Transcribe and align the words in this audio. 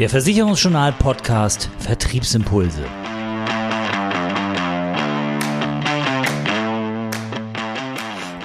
Der 0.00 0.08
Versicherungsjournal 0.08 0.92
Podcast 0.92 1.68
Vertriebsimpulse. 1.78 2.82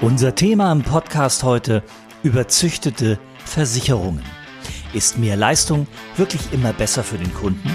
Unser 0.02 0.36
Thema 0.36 0.74
im 0.74 0.84
Podcast 0.84 1.44
heute 1.44 1.82
überzüchtete 2.24 3.20
Versicherungen. 3.46 4.22
Ist 4.92 5.18
mehr 5.18 5.38
Leistung 5.38 5.88
wirklich 6.18 6.42
immer 6.52 6.74
besser 6.74 7.06
für 7.06 7.18
den 7.18 7.34
Kunden? 7.34 7.72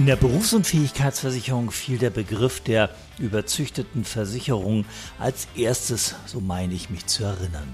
In 0.00 0.06
der 0.06 0.16
Berufsunfähigkeitsversicherung 0.16 1.70
fiel 1.70 1.98
der 1.98 2.08
Begriff 2.08 2.60
der 2.60 2.88
überzüchteten 3.18 4.06
Versicherung 4.06 4.86
als 5.18 5.46
erstes, 5.54 6.14
so 6.24 6.40
meine 6.40 6.72
ich 6.72 6.88
mich 6.88 7.04
zu 7.04 7.22
erinnern. 7.22 7.68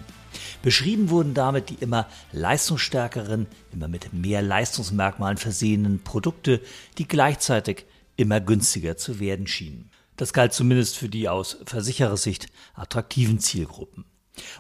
Beschrieben 0.61 1.11
wurden 1.11 1.35
damit 1.35 1.71
die 1.71 1.77
immer 1.77 2.09
leistungsstärkeren, 2.33 3.47
immer 3.73 3.87
mit 3.87 4.13
mehr 4.13 4.43
Leistungsmerkmalen 4.43 5.37
versehenen 5.37 6.03
Produkte, 6.03 6.61
die 6.99 7.07
gleichzeitig 7.07 7.87
immer 8.17 8.41
günstiger 8.41 8.97
zu 8.97 9.21
werden 9.21 9.47
schienen. 9.47 9.93
Das 10.17 10.33
galt 10.33 10.53
zumindest 10.53 10.97
für 10.97 11.09
die 11.09 11.29
aus 11.29 11.59
Versicherersicht 11.65 12.49
attraktiven 12.75 13.39
Zielgruppen. 13.39 14.05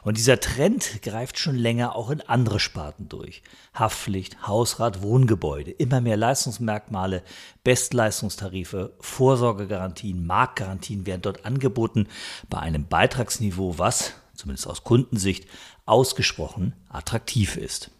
Und 0.02 0.18
dieser 0.18 0.40
Trend 0.40 1.02
greift 1.02 1.38
schon 1.38 1.56
länger 1.56 1.96
auch 1.96 2.10
in 2.10 2.20
andere 2.20 2.60
Sparten 2.60 3.08
durch. 3.08 3.42
Haftpflicht, 3.74 4.46
Hausrat, 4.46 5.02
Wohngebäude, 5.02 5.70
immer 5.70 6.00
mehr 6.00 6.16
Leistungsmerkmale, 6.16 7.22
Bestleistungstarife, 7.64 8.94
Vorsorgegarantien, 9.00 10.26
Marktgarantien 10.26 11.06
werden 11.06 11.22
dort 11.22 11.44
angeboten 11.44 12.08
bei 12.48 12.58
einem 12.58 12.86
Beitragsniveau, 12.86 13.78
was, 13.78 14.12
zumindest 14.34 14.66
aus 14.66 14.84
Kundensicht, 14.84 15.46
ausgesprochen 15.84 16.74
attraktiv 16.88 17.56
ist. 17.56 17.90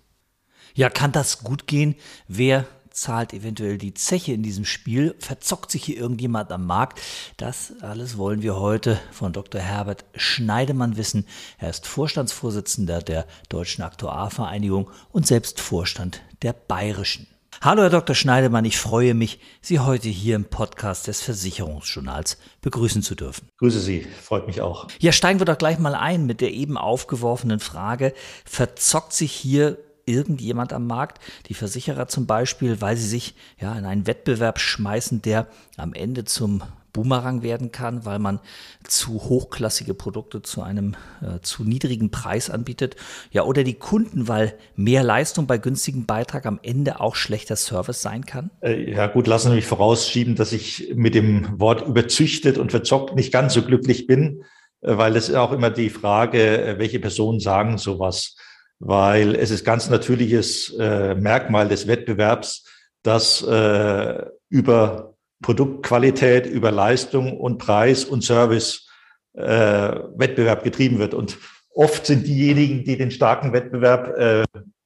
Ja, 0.74 0.90
kann 0.90 1.12
das 1.12 1.42
gut 1.42 1.66
gehen? 1.66 1.94
Wer 2.28 2.66
zahlt 2.96 3.34
eventuell 3.34 3.78
die 3.78 3.94
Zeche 3.94 4.32
in 4.32 4.42
diesem 4.42 4.64
Spiel? 4.64 5.14
Verzockt 5.18 5.70
sich 5.70 5.84
hier 5.84 5.96
irgendjemand 5.96 6.50
am 6.50 6.66
Markt? 6.66 7.00
Das 7.36 7.74
alles 7.82 8.16
wollen 8.16 8.42
wir 8.42 8.56
heute 8.56 8.98
von 9.12 9.32
Dr. 9.32 9.60
Herbert 9.60 10.04
Schneidemann 10.14 10.96
wissen. 10.96 11.26
Er 11.58 11.70
ist 11.70 11.86
Vorstandsvorsitzender 11.86 13.02
der 13.02 13.26
Deutschen 13.48 13.82
Aktuarvereinigung 13.82 14.90
und 15.12 15.26
selbst 15.26 15.60
Vorstand 15.60 16.22
der 16.42 16.54
Bayerischen. 16.54 17.26
Hallo, 17.62 17.82
Herr 17.82 17.90
Dr. 17.90 18.14
Schneidemann, 18.14 18.64
ich 18.66 18.78
freue 18.78 19.14
mich, 19.14 19.40
Sie 19.62 19.78
heute 19.78 20.08
hier 20.08 20.36
im 20.36 20.44
Podcast 20.44 21.06
des 21.06 21.22
Versicherungsjournals 21.22 22.38
begrüßen 22.60 23.02
zu 23.02 23.14
dürfen. 23.14 23.48
Grüße 23.58 23.80
Sie, 23.80 24.06
freut 24.22 24.46
mich 24.46 24.60
auch. 24.60 24.88
Ja, 25.00 25.12
steigen 25.12 25.40
wir 25.40 25.46
doch 25.46 25.56
gleich 25.56 25.78
mal 25.78 25.94
ein 25.94 26.26
mit 26.26 26.40
der 26.40 26.52
eben 26.52 26.76
aufgeworfenen 26.76 27.60
Frage, 27.60 28.12
verzockt 28.44 29.14
sich 29.14 29.32
hier 29.32 29.78
irgendjemand 30.06 30.72
am 30.72 30.86
Markt, 30.86 31.20
die 31.48 31.54
Versicherer 31.54 32.08
zum 32.08 32.26
Beispiel, 32.26 32.80
weil 32.80 32.96
sie 32.96 33.08
sich 33.08 33.34
ja 33.60 33.76
in 33.76 33.84
einen 33.84 34.06
Wettbewerb 34.06 34.58
schmeißen, 34.58 35.20
der 35.22 35.48
am 35.76 35.92
Ende 35.92 36.24
zum 36.24 36.62
Boomerang 36.96 37.42
werden 37.42 37.72
kann, 37.72 38.06
weil 38.06 38.18
man 38.18 38.40
zu 38.82 39.12
hochklassige 39.12 39.92
Produkte 39.92 40.40
zu 40.40 40.62
einem 40.62 40.94
äh, 41.20 41.40
zu 41.42 41.62
niedrigen 41.62 42.10
Preis 42.10 42.48
anbietet. 42.48 42.96
Ja, 43.30 43.42
oder 43.44 43.64
die 43.64 43.74
Kunden, 43.74 44.28
weil 44.28 44.54
mehr 44.76 45.02
Leistung 45.02 45.46
bei 45.46 45.58
günstigem 45.58 46.06
Beitrag 46.06 46.46
am 46.46 46.58
Ende 46.62 46.98
auch 47.00 47.14
schlechter 47.14 47.56
Service 47.56 48.00
sein 48.00 48.24
kann? 48.24 48.50
Äh, 48.62 48.92
ja, 48.92 49.08
gut, 49.08 49.26
lassen 49.26 49.50
Sie 49.50 49.56
mich 49.56 49.66
vorausschieben, 49.66 50.36
dass 50.36 50.52
ich 50.52 50.94
mit 50.94 51.14
dem 51.14 51.60
Wort 51.60 51.86
überzüchtet 51.86 52.56
und 52.56 52.70
verzockt 52.70 53.14
nicht 53.14 53.30
ganz 53.30 53.52
so 53.52 53.62
glücklich 53.62 54.06
bin, 54.06 54.44
äh, 54.80 54.96
weil 54.96 55.16
es 55.16 55.34
auch 55.34 55.52
immer 55.52 55.68
die 55.68 55.90
Frage, 55.90 56.62
äh, 56.62 56.78
welche 56.78 56.98
Personen 56.98 57.40
sagen 57.40 57.76
sowas 57.76 58.36
weil 58.78 59.34
es 59.34 59.50
ist 59.50 59.64
ganz 59.64 59.88
natürliches 59.90 60.74
äh, 60.78 61.14
Merkmal 61.14 61.68
des 61.68 61.86
Wettbewerbs, 61.86 62.64
dass 63.02 63.42
äh, 63.42 64.24
über 64.48 65.14
Produktqualität, 65.42 66.46
über 66.46 66.70
Leistung 66.70 67.38
und 67.38 67.58
Preis 67.58 68.04
und 68.04 68.22
Service 68.22 68.88
äh, 69.34 69.42
Wettbewerb 69.42 70.64
getrieben 70.64 70.98
wird. 70.98 71.14
Und 71.14 71.38
oft 71.74 72.06
sind 72.06 72.26
diejenigen, 72.26 72.84
die 72.84 72.96
den 72.96 73.10
starken 73.10 73.52
Wettbewerb 73.52 74.16
äh, 74.16 74.44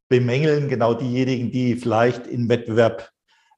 bemängeln, 0.08 0.68
genau 0.68 0.94
diejenigen, 0.94 1.50
die 1.50 1.76
vielleicht 1.76 2.26
im 2.26 2.48
Wettbewerb 2.48 3.10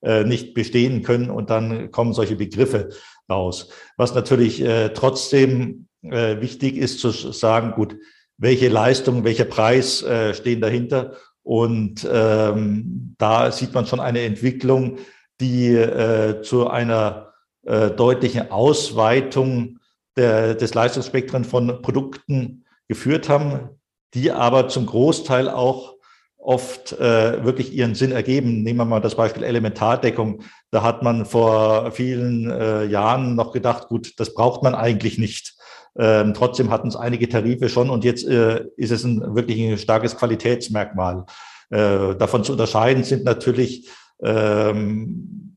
äh, 0.02 0.24
nicht 0.24 0.54
bestehen 0.54 1.02
können. 1.02 1.30
Und 1.30 1.50
dann 1.50 1.90
kommen 1.90 2.12
solche 2.12 2.36
Begriffe 2.36 2.90
raus. 3.28 3.70
Was 3.96 4.14
natürlich 4.14 4.60
äh, 4.60 4.90
trotzdem 4.90 5.88
äh, 6.02 6.40
wichtig 6.40 6.76
ist 6.76 7.00
zu 7.00 7.10
sagen, 7.10 7.72
gut, 7.72 7.96
welche 8.42 8.68
Leistung, 8.68 9.22
welcher 9.22 9.44
Preis 9.44 10.02
äh, 10.02 10.34
stehen 10.34 10.60
dahinter. 10.60 11.12
Und 11.44 12.06
ähm, 12.12 13.14
da 13.16 13.52
sieht 13.52 13.72
man 13.72 13.86
schon 13.86 14.00
eine 14.00 14.22
Entwicklung, 14.22 14.98
die 15.40 15.68
äh, 15.68 16.42
zu 16.42 16.68
einer 16.68 17.32
äh, 17.64 17.90
deutlichen 17.90 18.50
Ausweitung 18.50 19.78
der, 20.16 20.56
des 20.56 20.74
Leistungsspektren 20.74 21.44
von 21.44 21.82
Produkten 21.82 22.64
geführt 22.88 23.28
haben, 23.28 23.70
die 24.12 24.32
aber 24.32 24.68
zum 24.68 24.86
Großteil 24.86 25.48
auch 25.48 25.94
oft 26.36 26.92
äh, 26.98 27.44
wirklich 27.44 27.72
ihren 27.72 27.94
Sinn 27.94 28.10
ergeben. 28.10 28.64
Nehmen 28.64 28.80
wir 28.80 28.84
mal 28.84 29.00
das 29.00 29.14
Beispiel 29.14 29.44
Elementardeckung. 29.44 30.42
Da 30.72 30.82
hat 30.82 31.04
man 31.04 31.26
vor 31.26 31.92
vielen 31.92 32.50
äh, 32.50 32.86
Jahren 32.86 33.36
noch 33.36 33.52
gedacht, 33.52 33.86
gut, 33.86 34.14
das 34.18 34.34
braucht 34.34 34.64
man 34.64 34.74
eigentlich 34.74 35.16
nicht. 35.16 35.54
Ähm, 35.98 36.32
trotzdem 36.34 36.70
hatten 36.70 36.88
es 36.88 36.96
einige 36.96 37.28
Tarife 37.28 37.68
schon 37.68 37.90
und 37.90 38.04
jetzt 38.04 38.26
äh, 38.26 38.64
ist 38.76 38.90
es 38.90 39.04
ein 39.04 39.34
wirklich 39.34 39.60
ein 39.60 39.78
starkes 39.78 40.16
Qualitätsmerkmal. 40.16 41.26
Äh, 41.70 42.14
davon 42.16 42.44
zu 42.44 42.52
unterscheiden 42.52 43.04
sind 43.04 43.24
natürlich 43.24 43.88
ähm, 44.22 45.56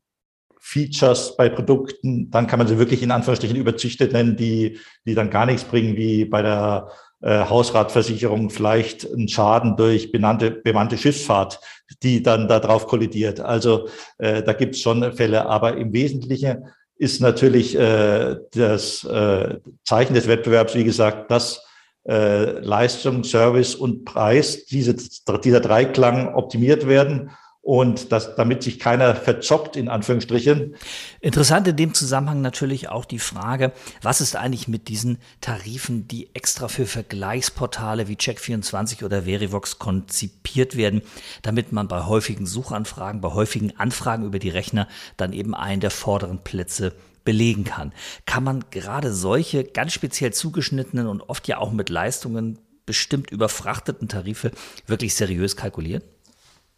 Features 0.60 1.36
bei 1.36 1.48
Produkten, 1.48 2.30
dann 2.30 2.46
kann 2.46 2.58
man 2.58 2.66
sie 2.66 2.78
wirklich 2.78 3.02
in 3.02 3.12
Anführungsstrichen 3.12 3.56
überzüchtet 3.56 4.12
nennen, 4.12 4.36
die, 4.36 4.78
die 5.06 5.14
dann 5.14 5.30
gar 5.30 5.46
nichts 5.46 5.64
bringen, 5.64 5.96
wie 5.96 6.24
bei 6.24 6.42
der 6.42 6.88
äh, 7.22 7.44
Hausratversicherung 7.44 8.50
vielleicht 8.50 9.04
ein 9.04 9.28
Schaden 9.28 9.76
durch 9.76 10.12
benannte, 10.12 10.50
bemannte 10.50 10.98
Schiffsfahrt, 10.98 11.60
die 12.02 12.22
dann 12.22 12.48
darauf 12.48 12.88
kollidiert. 12.88 13.40
Also 13.40 13.88
äh, 14.18 14.42
da 14.42 14.52
gibt 14.52 14.74
es 14.74 14.82
schon 14.82 15.12
Fälle, 15.12 15.46
aber 15.46 15.76
im 15.76 15.92
Wesentlichen 15.92 16.66
ist 16.98 17.20
natürlich 17.20 17.76
äh, 17.76 18.36
das 18.52 19.04
äh, 19.04 19.58
Zeichen 19.84 20.14
des 20.14 20.28
Wettbewerbs, 20.28 20.74
wie 20.74 20.84
gesagt, 20.84 21.30
dass 21.30 21.62
äh, 22.08 22.58
Leistung, 22.60 23.24
Service 23.24 23.74
und 23.74 24.04
Preis, 24.04 24.64
diese, 24.66 24.94
dieser 24.94 25.60
Dreiklang 25.60 26.34
optimiert 26.34 26.86
werden 26.86 27.30
und 27.66 28.12
das, 28.12 28.36
damit 28.36 28.62
sich 28.62 28.78
keiner 28.78 29.16
verzockt, 29.16 29.74
in 29.74 29.88
Anführungsstrichen. 29.88 30.76
Interessant 31.20 31.66
in 31.66 31.74
dem 31.74 31.94
Zusammenhang 31.94 32.40
natürlich 32.40 32.88
auch 32.88 33.04
die 33.04 33.18
Frage, 33.18 33.72
was 34.02 34.20
ist 34.20 34.36
eigentlich 34.36 34.68
mit 34.68 34.86
diesen 34.86 35.18
Tarifen, 35.40 36.06
die 36.06 36.32
extra 36.32 36.68
für 36.68 36.86
Vergleichsportale 36.86 38.06
wie 38.06 38.14
Check24 38.14 39.04
oder 39.04 39.24
Verivox 39.24 39.80
konzipiert 39.80 40.76
werden, 40.76 41.02
damit 41.42 41.72
man 41.72 41.88
bei 41.88 42.04
häufigen 42.04 42.46
Suchanfragen, 42.46 43.20
bei 43.20 43.32
häufigen 43.32 43.76
Anfragen 43.76 44.24
über 44.24 44.38
die 44.38 44.50
Rechner 44.50 44.86
dann 45.16 45.32
eben 45.32 45.52
einen 45.52 45.80
der 45.80 45.90
vorderen 45.90 46.44
Plätze 46.44 46.92
belegen 47.24 47.64
kann. 47.64 47.92
Kann 48.26 48.44
man 48.44 48.64
gerade 48.70 49.12
solche 49.12 49.64
ganz 49.64 49.92
speziell 49.92 50.32
zugeschnittenen 50.32 51.08
und 51.08 51.20
oft 51.22 51.48
ja 51.48 51.58
auch 51.58 51.72
mit 51.72 51.88
Leistungen 51.88 52.60
bestimmt 52.86 53.32
überfrachteten 53.32 54.06
Tarife 54.06 54.52
wirklich 54.86 55.16
seriös 55.16 55.56
kalkulieren? 55.56 56.04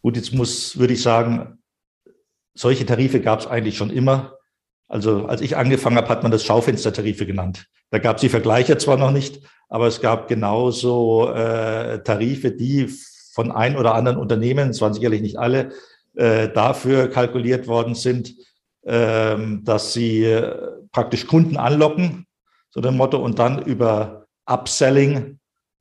Gut, 0.01 0.15
jetzt 0.15 0.33
muss, 0.33 0.77
würde 0.77 0.93
ich 0.93 1.01
sagen, 1.01 1.59
solche 2.53 2.85
Tarife 2.85 3.19
gab 3.19 3.39
es 3.39 3.47
eigentlich 3.47 3.77
schon 3.77 3.89
immer. 3.89 4.37
Also 4.87 5.25
als 5.25 5.41
ich 5.41 5.57
angefangen 5.57 5.97
habe, 5.97 6.09
hat 6.09 6.23
man 6.23 6.31
das 6.31 6.43
Schaufenstertarife 6.43 7.25
genannt. 7.25 7.67
Da 7.91 7.99
gab 7.99 8.17
es 8.17 8.21
die 8.21 8.29
Vergleiche 8.29 8.77
zwar 8.77 8.97
noch 8.97 9.11
nicht, 9.11 9.41
aber 9.67 9.87
es 9.87 10.01
gab 10.01 10.27
genauso 10.27 11.29
äh, 11.29 12.01
Tarife, 12.03 12.51
die 12.51 12.89
von 13.33 13.51
ein 13.51 13.77
oder 13.77 13.93
anderen 13.93 14.17
Unternehmen, 14.17 14.69
es 14.69 14.81
waren 14.81 14.93
sicherlich 14.93 15.21
nicht 15.21 15.37
alle, 15.37 15.71
äh, 16.15 16.49
dafür 16.49 17.09
kalkuliert 17.09 17.67
worden 17.67 17.95
sind, 17.95 18.35
äh, 18.81 19.37
dass 19.63 19.93
sie 19.93 20.23
äh, 20.23 20.55
praktisch 20.91 21.27
Kunden 21.27 21.57
anlocken, 21.57 22.25
so 22.69 22.81
dem 22.81 22.97
Motto, 22.97 23.17
und 23.19 23.39
dann 23.39 23.61
über 23.61 24.25
Upselling 24.45 25.38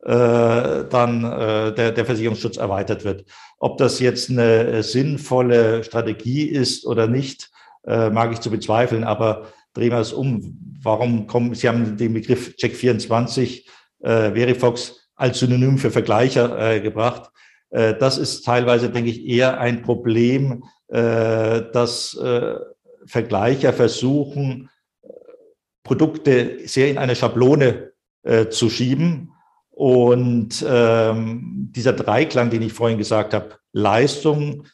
dann 0.08 1.24
äh, 1.24 1.74
der, 1.74 1.92
der 1.92 2.04
Versicherungsschutz 2.06 2.56
erweitert 2.56 3.04
wird. 3.04 3.26
Ob 3.58 3.76
das 3.76 4.00
jetzt 4.00 4.30
eine 4.30 4.82
sinnvolle 4.82 5.84
Strategie 5.84 6.44
ist 6.44 6.86
oder 6.86 7.06
nicht, 7.06 7.50
äh, 7.86 8.08
mag 8.08 8.32
ich 8.32 8.40
zu 8.40 8.50
bezweifeln, 8.50 9.04
aber 9.04 9.48
drehen 9.74 9.90
wir 9.90 9.98
es 9.98 10.14
um. 10.14 10.58
Warum 10.82 11.26
kommen, 11.26 11.54
Sie 11.54 11.68
haben 11.68 11.96
den 11.96 12.14
Begriff 12.14 12.54
Check24, 12.56 13.64
äh, 14.00 14.32
Verifox 14.32 15.10
als 15.14 15.40
Synonym 15.40 15.76
für 15.76 15.90
Vergleicher 15.90 16.58
äh, 16.58 16.80
gebracht. 16.80 17.30
Äh, 17.70 17.94
das 17.94 18.16
ist 18.16 18.46
teilweise, 18.46 18.88
denke 18.88 19.10
ich, 19.10 19.26
eher 19.26 19.60
ein 19.60 19.82
Problem, 19.82 20.64
äh, 20.88 21.62
dass 21.72 22.14
äh, 22.14 22.54
Vergleicher 23.04 23.74
versuchen, 23.74 24.70
Produkte 25.82 26.66
sehr 26.66 26.90
in 26.90 26.98
eine 26.98 27.16
Schablone 27.16 27.92
äh, 28.22 28.48
zu 28.48 28.70
schieben 28.70 29.32
Und 29.78 30.66
ähm, 30.68 31.70
dieser 31.70 31.92
Dreiklang, 31.92 32.50
den 32.50 32.62
ich 32.62 32.72
vorhin 32.72 32.98
gesagt 32.98 33.32
habe, 33.32 33.60
Leistung, 33.72 34.64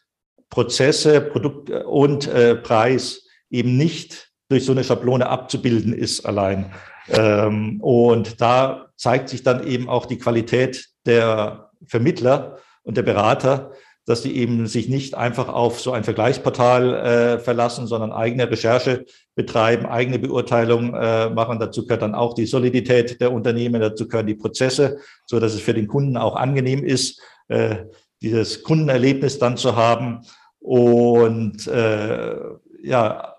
Prozesse, 0.49 1.21
Produkt 1.21 1.69
und 1.69 2.27
äh, 2.27 2.55
Preis 2.55 3.27
eben 3.51 3.77
nicht 3.77 4.33
durch 4.49 4.65
so 4.65 4.73
eine 4.73 4.83
Schablone 4.83 5.29
abzubilden 5.29 5.93
ist 5.93 6.25
allein. 6.25 6.73
Ähm, 7.11 7.83
und 7.83 8.41
da 8.41 8.87
zeigt 8.97 9.29
sich 9.29 9.43
dann 9.43 9.67
eben 9.67 9.91
auch 9.91 10.07
die 10.07 10.17
Qualität 10.17 10.89
der 11.05 11.71
Vermittler 11.85 12.61
und 12.83 12.97
der 12.97 13.03
Berater, 13.03 13.73
dass 14.07 14.23
die 14.23 14.37
eben 14.37 14.67
sich 14.67 14.89
nicht 14.89 15.15
einfach 15.15 15.49
auf 15.49 15.81
so 15.81 15.93
ein 15.93 16.05
Vergleichsportal 16.05 16.95
äh, 16.95 17.39
verlassen, 17.39 17.87
sondern 17.87 18.13
eigene 18.13 18.51
Recherche 18.51 19.07
betreiben, 19.35 19.87
eigene 19.87 20.19
Beurteilung 20.19 20.95
äh, 20.95 21.31
machen. 21.31 21.59
Dazu 21.59 21.85
gehört 21.85 22.03
dann 22.03 22.15
auch 22.15 22.35
die 22.35 22.47
Solidität 22.47 23.21
der 23.21 23.33
Unternehmen, 23.33 23.81
dazu 23.81 24.07
gehören 24.07 24.27
die 24.27 24.35
Prozesse, 24.35 24.99
so 25.27 25.41
dass 25.41 25.55
es 25.55 25.61
für 25.61 25.75
den 25.75 25.89
Kunden 25.89 26.17
auch 26.17 26.37
angenehm 26.37 26.85
ist, 26.85 27.21
äh, 27.49 27.85
dieses 28.21 28.63
Kundenerlebnis 28.63 29.39
dann 29.39 29.57
zu 29.57 29.77
haben. 29.77 30.21
Und 30.59 31.67
äh, 31.67 32.37
ja, 32.83 33.35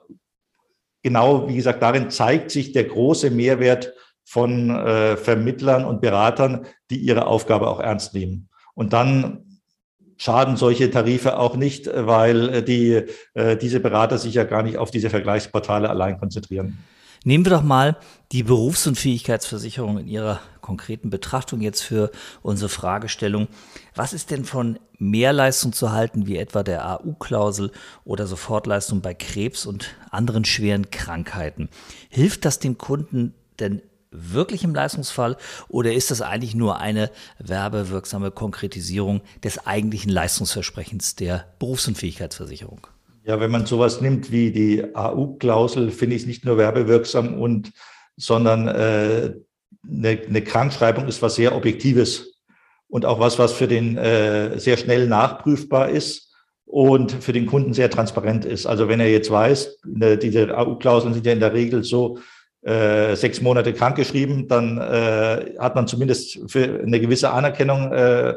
genau 1.03 1.47
wie 1.47 1.55
gesagt, 1.55 1.83
darin 1.83 2.09
zeigt 2.09 2.49
sich 2.49 2.71
der 2.71 2.85
große 2.85 3.29
Mehrwert 3.29 3.93
von 4.23 4.71
äh, 4.71 5.15
Vermittlern 5.17 5.85
und 5.85 6.01
Beratern, 6.01 6.65
die 6.89 6.97
ihre 6.97 7.27
Aufgabe 7.27 7.67
auch 7.67 7.79
ernst 7.79 8.15
nehmen. 8.15 8.49
Und 8.73 8.93
dann 8.93 9.44
schaden 10.17 10.57
solche 10.57 10.89
Tarife 10.89 11.37
auch 11.37 11.55
nicht, 11.55 11.89
weil 11.93 12.49
äh, 12.49 12.63
die, 12.63 13.03
äh, 13.33 13.57
diese 13.57 13.79
Berater 13.79 14.17
sich 14.17 14.33
ja 14.33 14.43
gar 14.43 14.63
nicht 14.63 14.77
auf 14.77 14.91
diese 14.91 15.09
Vergleichsportale 15.09 15.89
allein 15.89 16.17
konzentrieren. 16.19 16.77
Nehmen 17.27 17.43
wir 17.43 17.49
doch 17.49 17.63
mal 17.63 17.97
die 18.31 18.43
Berufsunfähigkeitsversicherung 18.43 19.97
in 19.97 20.07
ihrer 20.07 20.41
konkreten 20.61 21.09
Betrachtung 21.09 21.59
jetzt 21.59 21.81
für 21.81 22.11
unsere 22.43 22.69
Fragestellung. 22.69 23.47
Was 23.95 24.13
ist 24.13 24.29
denn 24.29 24.45
von 24.45 24.77
Mehrleistung 24.99 25.73
zu 25.73 25.91
halten, 25.91 26.27
wie 26.27 26.37
etwa 26.37 26.61
der 26.61 26.87
AU-Klausel 26.87 27.71
oder 28.03 28.27
Sofortleistung 28.27 29.01
bei 29.01 29.15
Krebs 29.15 29.65
und 29.65 29.95
anderen 30.11 30.45
schweren 30.45 30.91
Krankheiten? 30.91 31.69
Hilft 32.09 32.45
das 32.45 32.59
dem 32.59 32.77
Kunden 32.77 33.33
denn 33.59 33.81
wirklich 34.17 34.63
im 34.63 34.73
Leistungsfall 34.73 35.37
oder 35.67 35.93
ist 35.93 36.11
das 36.11 36.21
eigentlich 36.21 36.55
nur 36.55 36.79
eine 36.79 37.11
werbewirksame 37.39 38.31
Konkretisierung 38.31 39.21
des 39.43 39.65
eigentlichen 39.65 40.11
Leistungsversprechens 40.11 41.15
der 41.15 41.45
Berufsunfähigkeitsversicherung? 41.59 42.87
Ja, 43.23 43.39
wenn 43.39 43.51
man 43.51 43.65
sowas 43.65 44.01
nimmt 44.01 44.31
wie 44.31 44.51
die 44.51 44.95
AU-Klausel, 44.95 45.89
finde 45.91 46.15
ich 46.15 46.23
es 46.23 46.27
nicht 46.27 46.45
nur 46.45 46.57
werbewirksam 46.57 47.41
und, 47.41 47.71
sondern 48.17 48.67
äh, 48.67 49.33
eine, 49.87 50.21
eine 50.27 50.41
Krankschreibung 50.41 51.07
ist 51.07 51.21
was 51.21 51.35
sehr 51.35 51.55
Objektives 51.55 52.35
und 52.87 53.05
auch 53.05 53.19
was, 53.19 53.39
was 53.39 53.53
für 53.53 53.67
den 53.67 53.97
äh, 53.97 54.59
sehr 54.59 54.77
schnell 54.77 55.07
nachprüfbar 55.07 55.89
ist 55.89 56.33
und 56.65 57.11
für 57.11 57.33
den 57.33 57.45
Kunden 57.45 57.73
sehr 57.73 57.89
transparent 57.89 58.45
ist. 58.45 58.65
Also 58.65 58.87
wenn 58.87 58.99
er 58.99 59.09
jetzt 59.09 59.31
weiß, 59.31 59.79
diese 59.83 60.57
AU-Klauseln 60.57 61.13
sind 61.13 61.25
ja 61.25 61.33
in 61.33 61.39
der 61.39 61.53
Regel 61.53 61.83
so, 61.83 62.19
äh, 62.65 63.15
sechs 63.15 63.41
Monate 63.41 63.73
krankgeschrieben, 63.73 64.47
dann 64.47 64.79
äh, 64.79 65.55
hat 65.59 65.75
man 65.75 65.87
zumindest 65.87 66.39
für 66.47 66.81
eine 66.81 66.99
gewisse 66.99 67.29
Anerkennung, 67.29 67.91
äh, 67.93 68.33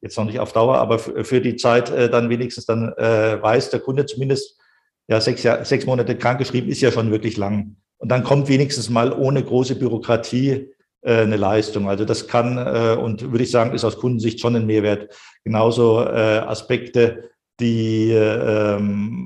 jetzt 0.00 0.18
noch 0.18 0.24
nicht 0.24 0.40
auf 0.40 0.52
Dauer, 0.52 0.78
aber 0.78 0.98
für 0.98 1.40
die 1.40 1.54
Zeit 1.54 1.90
äh, 1.90 2.10
dann 2.10 2.28
wenigstens 2.28 2.66
dann 2.66 2.92
äh, 2.94 3.40
weiß 3.40 3.70
der 3.70 3.78
Kunde 3.78 4.06
zumindest, 4.06 4.58
ja, 5.06 5.20
sechs, 5.20 5.44
Jahr, 5.44 5.64
sechs 5.64 5.86
Monate 5.86 6.16
krankgeschrieben 6.16 6.68
ist 6.68 6.80
ja 6.80 6.90
schon 6.90 7.12
wirklich 7.12 7.36
lang. 7.36 7.76
Und 7.98 8.08
dann 8.08 8.24
kommt 8.24 8.48
wenigstens 8.48 8.90
mal 8.90 9.12
ohne 9.12 9.44
große 9.44 9.76
Bürokratie 9.76 10.72
äh, 11.02 11.20
eine 11.20 11.36
Leistung. 11.36 11.88
Also 11.88 12.04
das 12.04 12.26
kann 12.26 12.58
und 12.98 13.30
würde 13.30 13.44
ich 13.44 13.50
sagen, 13.52 13.74
ist 13.74 13.84
aus 13.84 13.98
Kundensicht 13.98 14.40
schon 14.40 14.56
ein 14.56 14.66
Mehrwert. 14.66 15.14
Genauso 15.44 16.00
Aspekte, 16.00 17.30
die 17.60 18.10
ähm, 18.10 19.23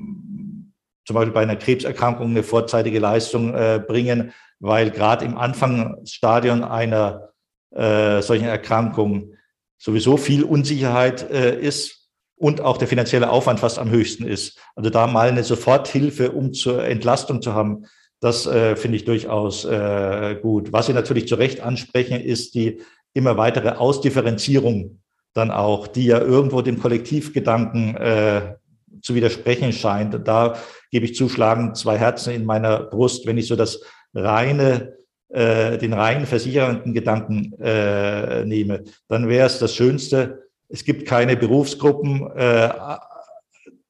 zum 1.09 1.15
Beispiel 1.15 1.33
bei 1.33 1.41
einer 1.41 1.55
Krebserkrankung 1.55 2.29
eine 2.29 2.43
vorzeitige 2.43 2.99
Leistung 2.99 3.55
äh, 3.55 3.81
bringen, 3.83 4.31
weil 4.59 4.91
gerade 4.91 5.25
im 5.25 5.39
Anfangsstadion 5.39 6.63
einer 6.63 7.29
äh, 7.71 8.21
solchen 8.21 8.45
Erkrankung 8.45 9.33
sowieso 9.79 10.17
viel 10.17 10.43
Unsicherheit 10.43 11.27
äh, 11.31 11.59
ist 11.59 12.11
und 12.35 12.61
auch 12.61 12.77
der 12.77 12.87
finanzielle 12.87 13.31
Aufwand 13.31 13.59
fast 13.59 13.79
am 13.79 13.89
höchsten 13.89 14.23
ist. 14.23 14.59
Also 14.75 14.91
da 14.91 15.07
mal 15.07 15.29
eine 15.29 15.43
Soforthilfe, 15.43 16.31
um 16.31 16.53
zur 16.53 16.83
Entlastung 16.83 17.41
zu 17.41 17.55
haben, 17.55 17.87
das 18.19 18.45
äh, 18.45 18.75
finde 18.75 18.97
ich 18.97 19.05
durchaus 19.05 19.65
äh, 19.65 20.37
gut. 20.39 20.71
Was 20.71 20.85
Sie 20.85 20.93
natürlich 20.93 21.27
zu 21.27 21.33
Recht 21.33 21.61
ansprechen, 21.61 22.21
ist 22.21 22.53
die 22.53 22.81
immer 23.15 23.35
weitere 23.35 23.69
Ausdifferenzierung 23.69 25.01
dann 25.33 25.49
auch, 25.49 25.87
die 25.87 26.05
ja 26.05 26.19
irgendwo 26.19 26.61
dem 26.61 26.79
Kollektivgedanken 26.79 27.95
äh, 27.95 28.53
zu 29.01 29.15
widersprechen 29.15 29.71
scheint. 29.73 30.27
Da 30.27 30.57
gebe 30.91 31.05
ich 31.05 31.15
zuschlagen 31.15 31.75
zwei 31.75 31.97
Herzen 31.97 32.33
in 32.33 32.45
meiner 32.45 32.83
Brust, 32.83 33.25
wenn 33.25 33.37
ich 33.37 33.47
so 33.47 33.55
das 33.55 33.81
reine, 34.13 34.97
äh, 35.29 35.77
den 35.77 35.93
reinen 35.93 36.25
versicherenden 36.25 36.93
Gedanken 36.93 37.53
äh, 37.61 38.45
nehme, 38.45 38.83
dann 39.07 39.29
wäre 39.29 39.47
es 39.47 39.59
das 39.59 39.75
Schönste. 39.75 40.43
Es 40.67 40.83
gibt 40.83 41.07
keine 41.07 41.35
Berufsgruppen. 41.37 42.29
Äh, 42.35 42.69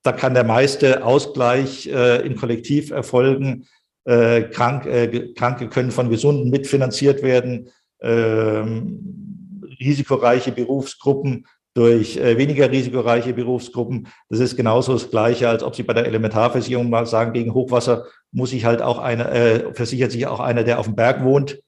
da 0.01 0.11
kann 0.13 0.33
der 0.33 0.43
meiste 0.43 1.03
Ausgleich 1.03 1.87
äh, 1.87 2.25
im 2.25 2.35
Kollektiv 2.35 2.91
erfolgen. 2.91 3.67
Äh, 4.05 4.43
krank, 4.43 4.85
äh, 4.85 5.33
Kranke 5.33 5.69
können 5.69 5.91
von 5.91 6.09
Gesunden 6.09 6.49
mitfinanziert 6.49 7.21
werden. 7.21 7.69
Ähm, 8.01 9.69
risikoreiche 9.79 10.51
Berufsgruppen 10.51 11.45
durch 11.73 12.17
äh, 12.17 12.37
weniger 12.37 12.71
risikoreiche 12.71 13.33
Berufsgruppen. 13.33 14.07
Das 14.29 14.39
ist 14.39 14.55
genauso 14.55 14.93
das 14.93 15.09
Gleiche, 15.09 15.49
als 15.49 15.63
ob 15.63 15.75
Sie 15.75 15.83
bei 15.83 15.93
der 15.93 16.05
Elementarversicherung 16.05 16.89
mal 16.89 17.05
sagen, 17.05 17.33
gegen 17.33 17.53
Hochwasser 17.53 18.05
muss 18.31 18.53
ich 18.53 18.65
halt 18.65 18.81
auch 18.81 18.99
einer, 18.99 19.31
äh, 19.31 19.73
versichert 19.73 20.11
sich 20.11 20.27
auch 20.27 20.39
einer, 20.39 20.63
der 20.63 20.79
auf 20.79 20.85
dem 20.85 20.95
Berg 20.95 21.23
wohnt. 21.23 21.61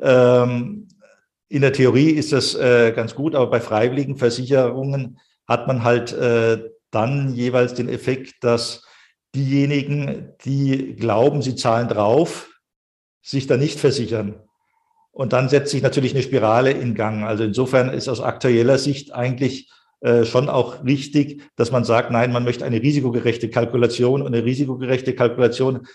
Ähm, 0.00 0.88
in 1.48 1.60
der 1.60 1.72
Theorie 1.72 2.10
ist 2.10 2.32
das 2.32 2.54
äh, 2.54 2.92
ganz 2.92 3.14
gut, 3.14 3.34
aber 3.34 3.48
bei 3.48 3.60
freiwilligen 3.60 4.16
Versicherungen 4.16 5.18
hat 5.46 5.66
man 5.66 5.84
halt 5.84 6.12
äh, 6.12 6.70
dann 6.90 7.34
jeweils 7.34 7.74
den 7.74 7.88
Effekt, 7.88 8.42
dass 8.42 8.82
diejenigen, 9.34 10.32
die 10.44 10.96
glauben, 10.96 11.42
sie 11.42 11.54
zahlen 11.54 11.88
drauf, 11.88 12.50
sich 13.22 13.46
da 13.46 13.56
nicht 13.56 13.78
versichern. 13.78 14.40
Und 15.14 15.32
dann 15.32 15.48
setzt 15.48 15.70
sich 15.70 15.80
natürlich 15.80 16.12
eine 16.12 16.24
Spirale 16.24 16.72
in 16.72 16.94
Gang. 16.94 17.22
Also 17.24 17.44
insofern 17.44 17.88
ist 17.88 18.08
aus 18.08 18.20
aktueller 18.20 18.78
Sicht 18.78 19.14
eigentlich 19.14 19.70
äh, 20.00 20.24
schon 20.24 20.48
auch 20.48 20.84
richtig, 20.84 21.42
dass 21.56 21.70
man 21.70 21.84
sagt, 21.84 22.10
nein, 22.10 22.32
man 22.32 22.42
möchte 22.42 22.64
eine 22.64 22.82
risikogerechte 22.82 23.48
Kalkulation 23.48 24.22
und 24.22 24.34
eine 24.34 24.44
risikogerechte 24.44 25.14
Kalkulation 25.14 25.86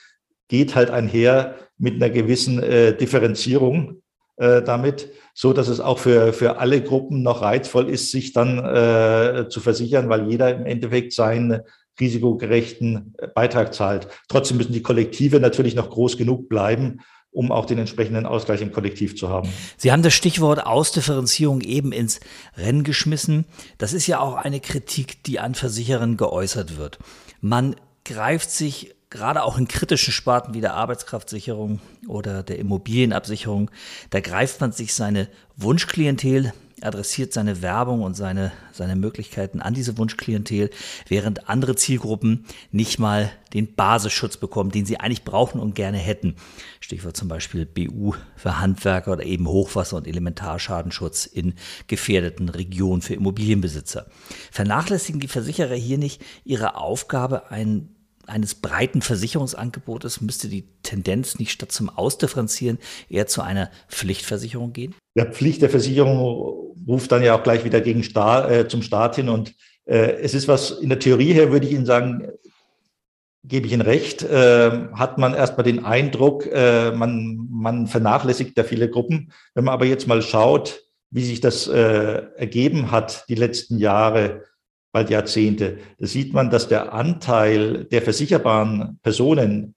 geht 0.48 0.74
halt 0.74 0.90
einher 0.90 1.56
mit 1.78 1.96
einer 1.96 2.10
gewissen 2.10 2.64
äh, 2.64 2.96
Differenzierung 2.96 4.02
äh, 4.38 4.62
damit, 4.62 5.12
so 5.34 5.52
dass 5.52 5.68
es 5.68 5.82
auch 5.82 6.00
für, 6.00 6.32
für 6.32 6.58
alle 6.58 6.82
Gruppen 6.82 7.22
noch 7.22 7.42
reizvoll 7.42 7.90
ist, 7.90 8.12
sich 8.12 8.32
dann 8.32 8.58
äh, 8.58 9.50
zu 9.50 9.60
versichern, 9.60 10.08
weil 10.08 10.30
jeder 10.30 10.56
im 10.56 10.66
Endeffekt 10.66 11.12
seinen 11.12 11.60
risikogerechten 12.00 13.14
Beitrag 13.36 13.74
zahlt. 13.74 14.08
Trotzdem 14.30 14.58
müssen 14.58 14.72
die 14.72 14.82
Kollektive 14.82 15.42
natürlich 15.42 15.76
noch 15.76 15.90
groß 15.90 16.18
genug 16.18 16.48
bleiben, 16.48 17.02
um 17.32 17.52
auch 17.52 17.66
den 17.66 17.78
entsprechenden 17.78 18.26
Ausgleich 18.26 18.62
im 18.62 18.72
Kollektiv 18.72 19.16
zu 19.16 19.30
haben. 19.30 19.50
Sie 19.78 19.92
haben 19.92 20.02
das 20.02 20.14
Stichwort 20.14 20.66
Ausdifferenzierung 20.66 21.62
eben 21.62 21.92
ins 21.92 22.20
Rennen 22.58 22.84
geschmissen. 22.84 23.46
Das 23.78 23.94
ist 23.94 24.08
ja 24.08 24.20
auch 24.20 24.36
eine 24.36 24.60
Kritik, 24.60 25.24
die 25.24 25.40
an 25.40 25.56
Versicherern 25.56 26.18
geäußert 26.18 26.78
wird. 26.78 26.98
Man 27.42 27.76
greift 28.04 28.50
sich 28.50 28.96
gerade 29.10 29.44
auch 29.44 29.58
in 29.58 29.68
kritischen 29.68 30.14
Sparten 30.14 30.54
wie 30.54 30.62
der 30.62 30.76
Arbeitskraftsicherung 30.76 31.80
oder 32.08 32.44
der 32.44 32.60
Immobilienabsicherung, 32.60 33.72
da 34.12 34.20
greift 34.20 34.62
man 34.62 34.72
sich 34.72 34.94
seine 34.94 35.28
Wunschklientel, 35.56 36.54
adressiert 36.84 37.34
seine 37.34 37.62
Werbung 37.62 38.02
und 38.02 38.16
seine, 38.16 38.52
seine 38.72 38.96
Möglichkeiten 38.96 39.62
an 39.62 39.74
diese 39.74 39.98
Wunschklientel, 39.98 40.70
während 41.08 41.50
andere 41.50 41.76
Zielgruppen 41.76 42.46
nicht 42.72 43.00
mal 43.00 43.32
den 43.54 43.76
Basisschutz 43.76 44.38
bekommen, 44.38 44.72
den 44.72 44.86
sie 44.86 45.00
eigentlich 45.00 45.24
brauchen 45.24 45.60
und 45.60 45.76
gerne 45.76 45.98
hätten. 45.98 46.36
Stichwort 46.80 47.18
zum 47.18 47.28
Beispiel 47.28 47.66
BU 47.66 48.14
für 48.36 48.60
Handwerker 48.60 49.14
oder 49.14 49.24
eben 49.24 49.48
Hochwasser- 49.48 49.98
und 49.98 50.08
Elementarschadenschutz 50.08 51.26
in 51.26 51.54
gefährdeten 51.88 52.50
Regionen 52.50 53.02
für 53.02 53.16
Immobilienbesitzer. 53.16 54.08
Vernachlässigen 54.52 55.20
die 55.20 55.28
Versicherer 55.28 55.76
hier 55.76 55.98
nicht 55.98 56.22
ihre 56.44 56.76
Aufgabe, 56.76 57.52
ein 57.52 57.96
eines 58.30 58.56
breiten 58.56 59.02
Versicherungsangebotes 59.02 60.22
müsste 60.22 60.48
die 60.48 60.66
Tendenz 60.84 61.40
nicht 61.40 61.52
statt 61.52 61.72
zum 61.72 61.90
Ausdifferenzieren 61.90 62.78
eher 63.10 63.28
zu 63.28 63.42
einer 63.42 63.72
Pflichtversicherung 63.90 64.72
gehen? 64.72 64.96
Ja, 65.16 65.26
Pflicht 65.26 65.62
der 65.62 65.70
Versicherung 65.70 66.69
ruft 66.90 67.12
dann 67.12 67.24
ja 67.24 67.36
auch 67.36 67.44
gleich 67.44 67.64
wieder 67.64 67.82
gegen 67.82 68.04
Staat, 68.04 68.52
äh, 68.52 68.68
zum 68.68 68.82
Staat 68.82 69.16
hin. 69.16 69.30
Und 69.30 69.54
äh, 69.86 70.18
es 70.22 70.34
ist 70.34 70.48
was, 70.48 70.72
in 70.72 70.90
der 70.90 71.00
Theorie 71.00 71.34
her 71.34 71.52
würde 71.52 71.68
ich 71.68 71.74
Ihnen 71.74 71.86
sagen, 71.86 72.28
gebe 73.44 73.68
ich 73.68 73.74
Ihnen 73.74 73.82
recht, 73.82 74.24
äh, 74.24 74.72
hat 74.94 75.18
man 75.18 75.34
erstmal 75.34 75.64
den 75.64 75.86
Eindruck, 75.86 76.46
äh, 76.48 76.92
man, 76.92 77.48
man 77.50 77.88
vernachlässigt 77.88 78.58
da 78.58 78.64
viele 78.64 78.90
Gruppen. 78.90 79.32
Wenn 79.54 79.64
man 79.64 79.74
aber 79.74 79.86
jetzt 79.86 80.08
mal 80.08 80.22
schaut, 80.22 80.82
wie 81.12 81.24
sich 81.24 81.40
das 81.40 81.68
äh, 81.68 82.24
ergeben 82.36 82.92
hat 82.92 83.26
die 83.30 83.36
letzten 83.36 83.78
Jahre, 83.78 84.44
bald 84.92 85.10
Jahrzehnte, 85.10 85.78
da 86.00 86.08
sieht 86.08 86.34
man, 86.34 86.50
dass 86.50 86.68
der 86.68 86.94
Anteil 86.94 87.86
der 87.86 88.02
versicherbaren 88.02 89.00
Personen 89.04 89.76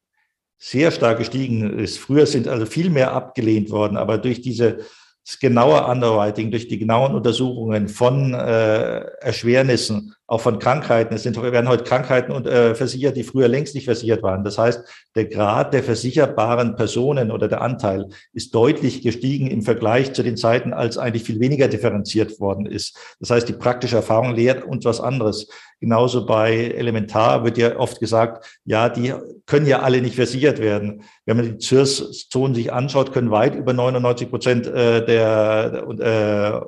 sehr 0.59 0.91
stark 0.91 1.19
gestiegen 1.19 1.79
ist. 1.79 1.99
Früher 1.99 2.27
sind 2.27 2.49
also 2.49 2.67
viel 2.67 2.89
mehr 2.89 3.13
abgelehnt 3.13 3.71
worden, 3.71 3.97
aber 3.97 4.17
durch 4.17 4.41
diese 4.41 4.79
das 5.25 5.39
genaue 5.39 5.87
Underwriting, 5.87 6.51
durch 6.51 6.69
die 6.69 6.79
genauen 6.79 7.15
Untersuchungen 7.15 7.89
von 7.89 8.35
äh, 8.35 9.01
Erschwernissen, 9.21 10.15
auch 10.33 10.41
von 10.41 10.59
Krankheiten. 10.59 11.15
Es 11.15 11.25
sind, 11.25 11.41
werden 11.41 11.69
heute 11.69 11.85
Krankheiten 11.85 12.33
und, 12.33 12.47
äh, 12.47 12.75
versichert, 12.75 13.19
die 13.19 13.23
früher 13.23 13.49
längst 13.49 13.75
nicht 13.75 13.85
versichert 13.85 14.23
waren. 14.23 14.45
Das 14.45 14.57
heißt, 14.57 14.83
der 15.15 15.27
Grad 15.27 15.75
der 15.75 15.83
versicherbaren 15.83 16.75
Personen 16.75 17.31
oder 17.31 17.49
der 17.49 17.61
Anteil 17.61 18.07
ist 18.33 18.55
deutlich 18.55 19.03
gestiegen 19.03 19.49
im 19.49 19.61
Vergleich 19.61 20.15
zu 20.15 20.23
den 20.23 20.39
Zeiten, 20.39 20.73
als 20.73 20.97
eigentlich 20.97 21.25
viel 21.25 21.39
weniger 21.39 21.69
differenziert 21.69 22.41
worden 22.41 22.65
ist. 22.65 22.97
Das 23.21 23.29
heißt, 23.29 23.47
die 23.47 23.53
praktische 23.53 23.97
Erfahrung 23.97 24.35
lehrt 24.35 24.65
uns 24.65 24.87
was 24.87 25.03
anderes. 25.03 25.49
Genauso 25.81 26.25
bei 26.25 26.55
Elementar 26.79 27.45
wird 27.45 27.59
ja 27.59 27.77
oft 27.77 28.01
gesagt, 28.01 28.59
ja, 28.65 28.89
die 28.89 29.13
können 29.45 29.67
ja 29.67 29.81
alle 29.81 30.01
nicht 30.01 30.17
versichert 30.17 30.61
werden. 30.61 31.03
Wenn 31.27 31.37
man 31.37 31.45
die 31.45 31.59
ZIRS-Zonen 31.59 32.55
sich 32.55 32.73
anschaut, 32.73 33.13
können 33.13 33.31
weit 33.31 33.55
über 33.55 33.75
99 33.75 34.31
Prozent 34.31 34.67
äh, 34.67 35.05
der 35.05 35.85
äh, 36.01 36.61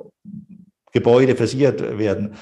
Gebäude 0.91 1.35
versichert 1.35 1.97
werden. 1.97 2.35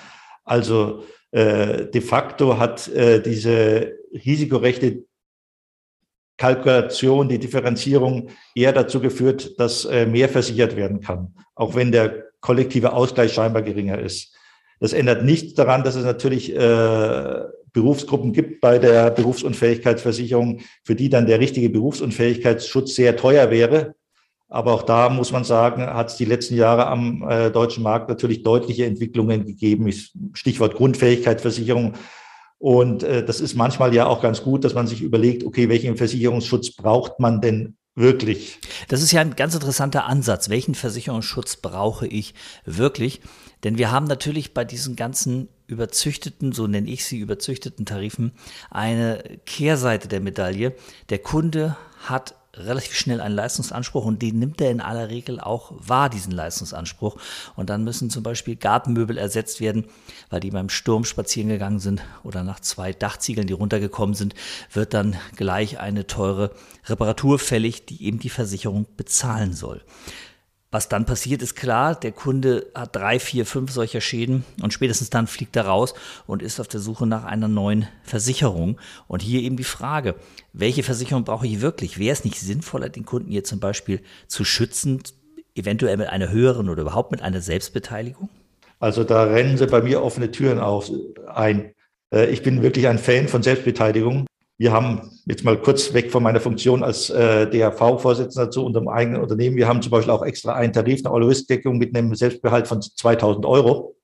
Also 0.44 1.04
äh, 1.34 1.88
de 1.88 2.02
facto 2.02 2.60
hat 2.60 2.88
äh, 2.90 3.20
diese 3.20 3.98
risikorechte 4.14 5.06
Kalkulation, 6.38 7.28
die 7.28 7.40
Differenzierung 7.40 8.30
eher 8.54 8.72
dazu 8.72 9.00
geführt, 9.00 9.60
dass 9.60 9.86
äh, 9.86 10.06
mehr 10.06 10.30
versichert 10.30 10.76
werden 10.76 11.02
kann, 11.02 11.34
auch 11.56 11.74
wenn 11.74 11.92
der 11.92 12.26
kollektive 12.40 12.94
Ausgleich 12.94 13.34
scheinbar 13.34 13.64
geringer 13.64 13.98
ist. 13.98 14.36
Das 14.80 14.94
ändert 14.94 15.24
nichts 15.24 15.56
daran, 15.56 15.84
dass 15.84 15.96
es 15.96 16.04
natürlich 16.04 16.54
Berufsgruppen 17.72 18.34
gibt 18.34 18.60
bei 18.60 18.80
der 18.80 19.12
Berufsunfähigkeitsversicherung, 19.12 20.60
für 20.84 20.96
die 20.96 21.08
dann 21.08 21.26
der 21.26 21.40
richtige 21.40 21.70
Berufsunfähigkeitsschutz 21.70 22.96
sehr 22.96 23.16
teuer 23.16 23.50
wäre. 23.50 23.96
Aber 24.54 24.74
auch 24.74 24.84
da 24.84 25.10
muss 25.10 25.32
man 25.32 25.44
sagen, 25.44 25.82
hat 25.82 26.10
es 26.10 26.16
die 26.16 26.26
letzten 26.26 26.54
Jahre 26.54 26.86
am 26.86 27.28
äh, 27.28 27.50
deutschen 27.50 27.82
Markt 27.82 28.08
natürlich 28.08 28.44
deutliche 28.44 28.86
Entwicklungen 28.86 29.48
gegeben. 29.48 29.92
Stichwort 30.34 30.76
Grundfähigkeitsversicherung. 30.76 31.94
Und 32.60 33.02
äh, 33.02 33.26
das 33.26 33.40
ist 33.40 33.56
manchmal 33.56 33.96
ja 33.96 34.06
auch 34.06 34.22
ganz 34.22 34.44
gut, 34.44 34.64
dass 34.64 34.76
man 34.76 34.86
sich 34.86 35.02
überlegt, 35.02 35.44
okay, 35.44 35.70
welchen 35.70 35.98
Versicherungsschutz 35.98 36.76
braucht 36.76 37.20
man 37.20 37.42
denn 37.42 37.78
wirklich? 37.96 38.60
Das 38.90 39.02
ist 39.02 39.12
ja 39.12 39.22
ein 39.22 39.36
ganz 39.36 39.56
interessanter 39.56 40.06
Ansatz. 40.06 40.50
Welchen 40.50 40.76
Versicherungsschutz 40.76 41.56
brauche 41.56 42.06
ich 42.06 42.36
wirklich? 42.64 43.22
Denn 43.64 43.80
wir 43.80 43.90
haben 43.90 44.06
natürlich 44.06 44.54
bei 44.54 44.66
diesen 44.66 44.96
ganzen 44.96 45.50
überzüchteten, 45.66 46.52
so 46.52 46.68
nenne 46.68 46.92
ich 46.92 47.06
sie, 47.06 47.18
überzüchteten 47.18 47.88
Tarifen 47.88 48.34
eine 48.70 49.24
Kehrseite 49.48 50.08
der 50.08 50.20
Medaille. 50.20 50.76
Der 51.10 51.18
Kunde 51.18 51.76
hat 52.08 52.36
relativ 52.56 52.94
schnell 52.94 53.20
einen 53.20 53.36
Leistungsanspruch 53.36 54.06
und 54.06 54.22
den 54.22 54.40
nimmt 54.40 54.62
er 54.62 54.72
in 54.72 54.82
aller 54.82 55.10
Regel 55.10 55.40
auch 55.40 55.72
wahr, 55.76 56.10
diesen 56.10 56.32
Leistungsanspruch. 56.32 57.18
Und 57.56 57.70
dann 57.70 57.84
müssen 57.84 58.10
zum 58.10 58.24
Beispiel 58.24 58.56
Gartenmöbel 58.56 59.18
ersetzt 59.18 59.60
werden, 59.60 59.86
weil 60.30 60.40
die 60.40 60.52
beim 60.52 60.70
Sturm 60.70 61.04
spazieren 61.06 61.50
gegangen 61.50 61.80
sind 61.80 62.02
oder 62.24 62.44
nach 62.44 62.60
zwei 62.60 62.94
Dachziegeln, 62.94 63.48
die 63.48 63.54
runtergekommen 63.54 64.16
sind, 64.16 64.36
wird 64.72 64.94
dann 64.94 65.16
gleich 65.36 65.80
eine 65.80 66.06
teure 66.06 66.52
Reparatur 66.86 67.40
fällig, 67.40 67.86
die 67.86 68.04
eben 68.04 68.20
die 68.20 68.30
Versicherung 68.30 68.86
bezahlen 68.98 69.54
soll. 69.54 69.82
Was 70.74 70.90
dann 70.90 71.06
passiert, 71.06 71.44
ist 71.44 71.54
klar, 71.54 71.94
der 71.94 72.12
Kunde 72.12 72.66
hat 72.74 72.96
drei, 72.96 73.20
vier, 73.20 73.46
fünf 73.46 73.72
solcher 73.72 74.02
Schäden 74.02 74.44
und 74.60 74.74
spätestens 74.74 75.12
dann 75.12 75.28
fliegt 75.28 75.56
er 75.56 75.68
raus 75.68 75.94
und 76.26 76.42
ist 76.42 76.60
auf 76.60 76.68
der 76.68 76.80
Suche 76.80 77.06
nach 77.06 77.26
einer 77.26 77.48
neuen 77.48 77.88
Versicherung. 78.02 78.80
Und 79.08 79.22
hier 79.22 79.44
eben 79.44 79.56
die 79.56 79.66
Frage, 79.66 80.16
welche 80.52 80.82
Versicherung 80.82 81.26
brauche 81.26 81.46
ich 81.46 81.62
wirklich? 81.62 82.00
Wäre 82.00 82.14
es 82.14 82.24
nicht 82.24 82.40
sinnvoller, 82.40 82.90
den 82.90 83.06
Kunden 83.06 83.30
hier 83.30 83.44
zum 83.44 83.60
Beispiel 83.60 84.02
zu 84.26 84.44
schützen, 84.46 85.04
eventuell 85.54 85.96
mit 85.98 86.08
einer 86.08 86.32
höheren 86.32 86.68
oder 86.70 86.82
überhaupt 86.82 87.12
mit 87.12 87.22
einer 87.22 87.42
Selbstbeteiligung? 87.42 88.30
Also 88.80 89.04
da 89.04 89.26
rennen 89.26 89.60
Sie 89.60 89.68
bei 89.68 89.84
mir 89.84 90.02
offene 90.02 90.32
Türen 90.32 90.58
auf, 90.58 90.90
ein. 91.28 91.72
Äh, 92.12 92.32
ich 92.32 92.42
bin 92.42 92.64
wirklich 92.64 92.88
ein 92.88 92.98
Fan 92.98 93.28
von 93.28 93.44
Selbstbeteiligung. 93.44 94.26
Wir 94.58 94.72
haben 94.72 95.12
jetzt 95.26 95.44
mal 95.44 95.58
kurz 95.60 95.94
weg 95.94 96.12
von 96.12 96.22
meiner 96.22 96.40
Funktion 96.40 96.84
als 96.84 97.10
äh, 97.10 97.48
DRV-Vorsitzender 97.50 98.52
zu 98.52 98.64
unserem 98.64 98.88
eigenen 98.88 99.22
Unternehmen. 99.22 99.56
Wir 99.56 99.68
haben 99.68 99.82
zum 99.82 99.92
Beispiel 99.92 100.14
auch 100.14 100.24
extra 100.24 100.54
einen 100.54 100.74
Tarif, 100.74 101.04
eine 101.04 101.14
All-Risk-Deckung 101.14 101.78
mit 101.78 101.96
einem 101.96 102.14
Selbstbehalt 102.14 102.68
von 102.68 102.82
2000 102.82 103.46
Euro, 103.46 103.96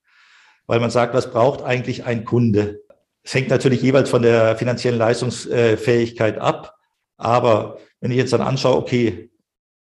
weil 0.66 0.80
man 0.80 0.90
sagt, 0.90 1.14
was 1.14 1.32
braucht 1.32 1.62
eigentlich 1.62 2.06
ein 2.06 2.26
Kunde? 2.26 2.82
Es 3.22 3.34
hängt 3.34 3.50
natürlich 3.50 3.82
jeweils 3.82 4.10
von 4.10 4.24
der 4.24 4.56
finanziellen 4.56 4.98
Leistungsfähigkeit 4.98 6.40
ab. 6.40 6.76
Aber 7.18 7.78
wenn 8.00 8.12
ich 8.12 8.18
jetzt 8.18 8.34
dann 8.34 8.42
anschaue, 8.42 8.78
okay, 8.78 9.30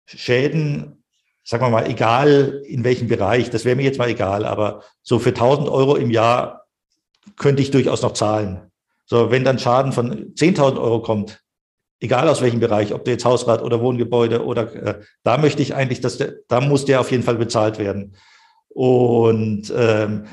Schäden, 0.06 1.04
sagen 1.44 1.64
wir 1.64 1.70
mal, 1.70 1.90
egal 1.90 2.62
in 2.66 2.84
welchem 2.84 3.08
Bereich, 3.08 3.50
das 3.50 3.66
wäre 3.66 3.76
mir 3.76 3.84
jetzt 3.84 3.98
mal 3.98 4.10
egal, 4.10 4.46
aber 4.46 4.84
so 5.02 5.18
für 5.18 5.30
1000 5.30 5.70
Euro 5.70 5.96
im 5.96 6.12
Jahr 6.12 6.68
könnte 7.38 7.62
ich 7.62 7.72
durchaus 7.72 8.02
noch 8.02 8.14
zahlen. 8.14 8.71
So, 9.12 9.30
wenn 9.30 9.44
dann 9.44 9.60
Schaden 9.60 9.92
von 9.92 10.34
10.000 10.36 10.80
Euro 10.80 11.02
kommt, 11.02 11.44
egal 12.00 12.30
aus 12.30 12.42
welchem 12.42 12.62
Bereich, 12.62 12.94
ob 12.94 13.04
der 13.04 13.16
jetzt 13.16 13.26
Hausrat 13.26 13.62
oder 13.62 13.82
Wohngebäude 13.82 14.46
oder 14.46 14.74
äh, 14.74 15.02
da 15.26 15.38
möchte 15.38 15.62
ich 15.62 15.76
eigentlich, 15.76 16.00
dass 16.00 16.18
der, 16.18 16.36
da 16.48 16.62
muss 16.62 16.86
der 16.86 17.02
auf 17.02 17.12
jeden 17.12 17.24
Fall 17.24 17.36
bezahlt 17.36 17.78
werden. 17.78 18.16
Und 18.70 19.64
ähm, 19.76 20.28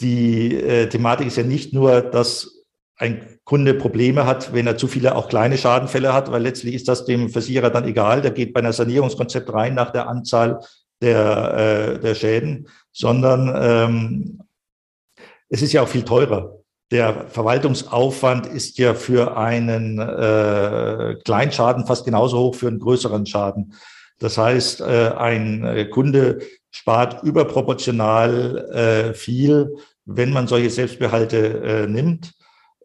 die 0.00 0.54
äh, 0.54 0.88
Thematik 0.88 1.26
ist 1.26 1.36
ja 1.36 1.42
nicht 1.42 1.74
nur, 1.74 2.00
dass 2.00 2.64
ein 2.96 3.38
Kunde 3.44 3.74
Probleme 3.74 4.24
hat, 4.24 4.54
wenn 4.54 4.66
er 4.66 4.78
zu 4.78 4.88
viele 4.88 5.14
auch 5.14 5.28
kleine 5.28 5.58
Schadenfälle 5.58 6.14
hat, 6.14 6.32
weil 6.32 6.40
letztlich 6.40 6.74
ist 6.74 6.88
das 6.88 7.04
dem 7.04 7.28
Versicherer 7.28 7.68
dann 7.68 7.86
egal. 7.86 8.22
Der 8.22 8.30
geht 8.30 8.54
bei 8.54 8.60
einer 8.60 8.72
Sanierungskonzept 8.72 9.52
rein 9.52 9.74
nach 9.74 9.90
der 9.90 10.08
Anzahl 10.08 10.60
der, 11.02 11.98
äh, 11.98 12.00
der 12.00 12.14
Schäden, 12.14 12.66
sondern 12.92 13.52
ähm, 13.54 14.42
es 15.50 15.60
ist 15.60 15.74
ja 15.74 15.82
auch 15.82 15.88
viel 15.88 16.06
teurer 16.06 16.63
der 16.90 17.26
Verwaltungsaufwand 17.28 18.46
ist 18.46 18.78
ja 18.78 18.94
für 18.94 19.36
einen 19.36 19.98
äh, 19.98 21.16
Kleinschaden 21.24 21.86
fast 21.86 22.04
genauso 22.04 22.38
hoch 22.38 22.54
für 22.54 22.68
einen 22.68 22.78
größeren 22.78 23.26
Schaden. 23.26 23.74
Das 24.18 24.38
heißt, 24.38 24.80
äh, 24.80 25.10
ein 25.16 25.88
Kunde 25.90 26.40
spart 26.70 27.22
überproportional 27.22 28.58
äh, 28.72 29.14
viel, 29.14 29.76
wenn 30.04 30.32
man 30.32 30.46
solche 30.46 30.70
Selbstbehalte 30.70 31.62
äh, 31.62 31.86
nimmt. 31.86 32.32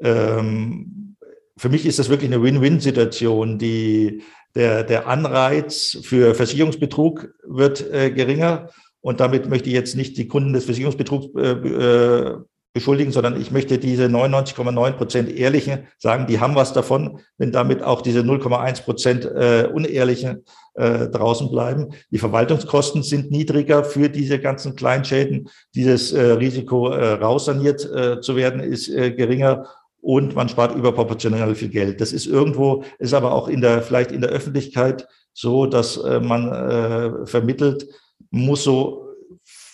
Ähm, 0.01 1.15
für 1.58 1.70
mich 1.70 1.86
ist 1.86 2.00
das 2.00 2.10
wirklich 2.10 2.32
eine 2.32 2.41
Win-Win-Situation. 2.41 3.58
Die, 3.58 4.24
der, 4.56 4.84
der 4.84 5.08
Anreiz 5.08 5.98
für 6.03 6.34
Versicherungsbetrug 6.36 7.29
wird 7.44 7.82
äh, 7.91 8.12
geringer. 8.12 8.70
Und 9.01 9.20
damit 9.20 9.50
möchte 9.50 9.70
ich 9.70 9.75
jetzt 9.75 9.96
nicht 9.96 10.18
die 10.18 10.27
Kunden 10.27 10.53
des 10.53 10.65
Versicherungsbetrugs 10.65 11.27
äh, 11.36 11.51
äh 11.51 12.38
beschuldigen, 12.79 13.12
sondern 13.12 13.39
ich 13.39 13.51
möchte 13.51 13.77
diese 13.77 14.05
99,9 14.05 14.91
Prozent 14.93 15.29
Ehrlichen 15.29 15.88
sagen, 15.98 16.27
die 16.27 16.39
haben 16.39 16.55
was 16.55 16.71
davon, 16.71 17.19
wenn 17.38 17.51
damit 17.51 17.83
auch 17.83 18.01
diese 18.01 18.21
0,1 18.21 18.83
Prozent 18.83 19.25
äh, 19.25 19.69
Unehrlichen 19.71 20.45
äh, 20.75 21.09
draußen 21.09 21.51
bleiben. 21.51 21.89
Die 22.09 22.19
Verwaltungskosten 22.19 23.03
sind 23.03 23.31
niedriger 23.31 23.83
für 23.83 24.07
diese 24.07 24.39
ganzen 24.39 24.77
Kleinschäden. 24.77 25.50
Dieses 25.75 26.13
äh, 26.13 26.21
Risiko 26.21 26.89
äh, 26.89 27.13
raussaniert 27.13 27.86
äh, 27.93 28.21
zu 28.21 28.38
werden 28.38 28.62
ist 28.62 28.88
äh, 28.88 29.12
geringer 29.12 29.65
und 30.01 30.33
man 30.36 30.48
spart 30.48 30.74
überproportional 30.74 31.53
viel 31.55 31.69
Geld. 31.69 32.00
Das 32.00 32.13
ist 32.13 32.27
irgendwo, 32.27 32.86
ist 32.98 33.13
aber 33.13 33.33
auch 33.33 33.50
in 33.50 33.59
der, 33.59 33.81
vielleicht 33.81 34.13
in 34.13 34.21
der 34.21 34.29
Öffentlichkeit 34.29 35.05
so, 35.33 35.65
dass 35.65 35.98
äh, 35.98 36.21
man 36.21 36.48
äh, 36.48 37.25
vermittelt, 37.25 37.88
muss 38.31 38.63
so 38.63 39.08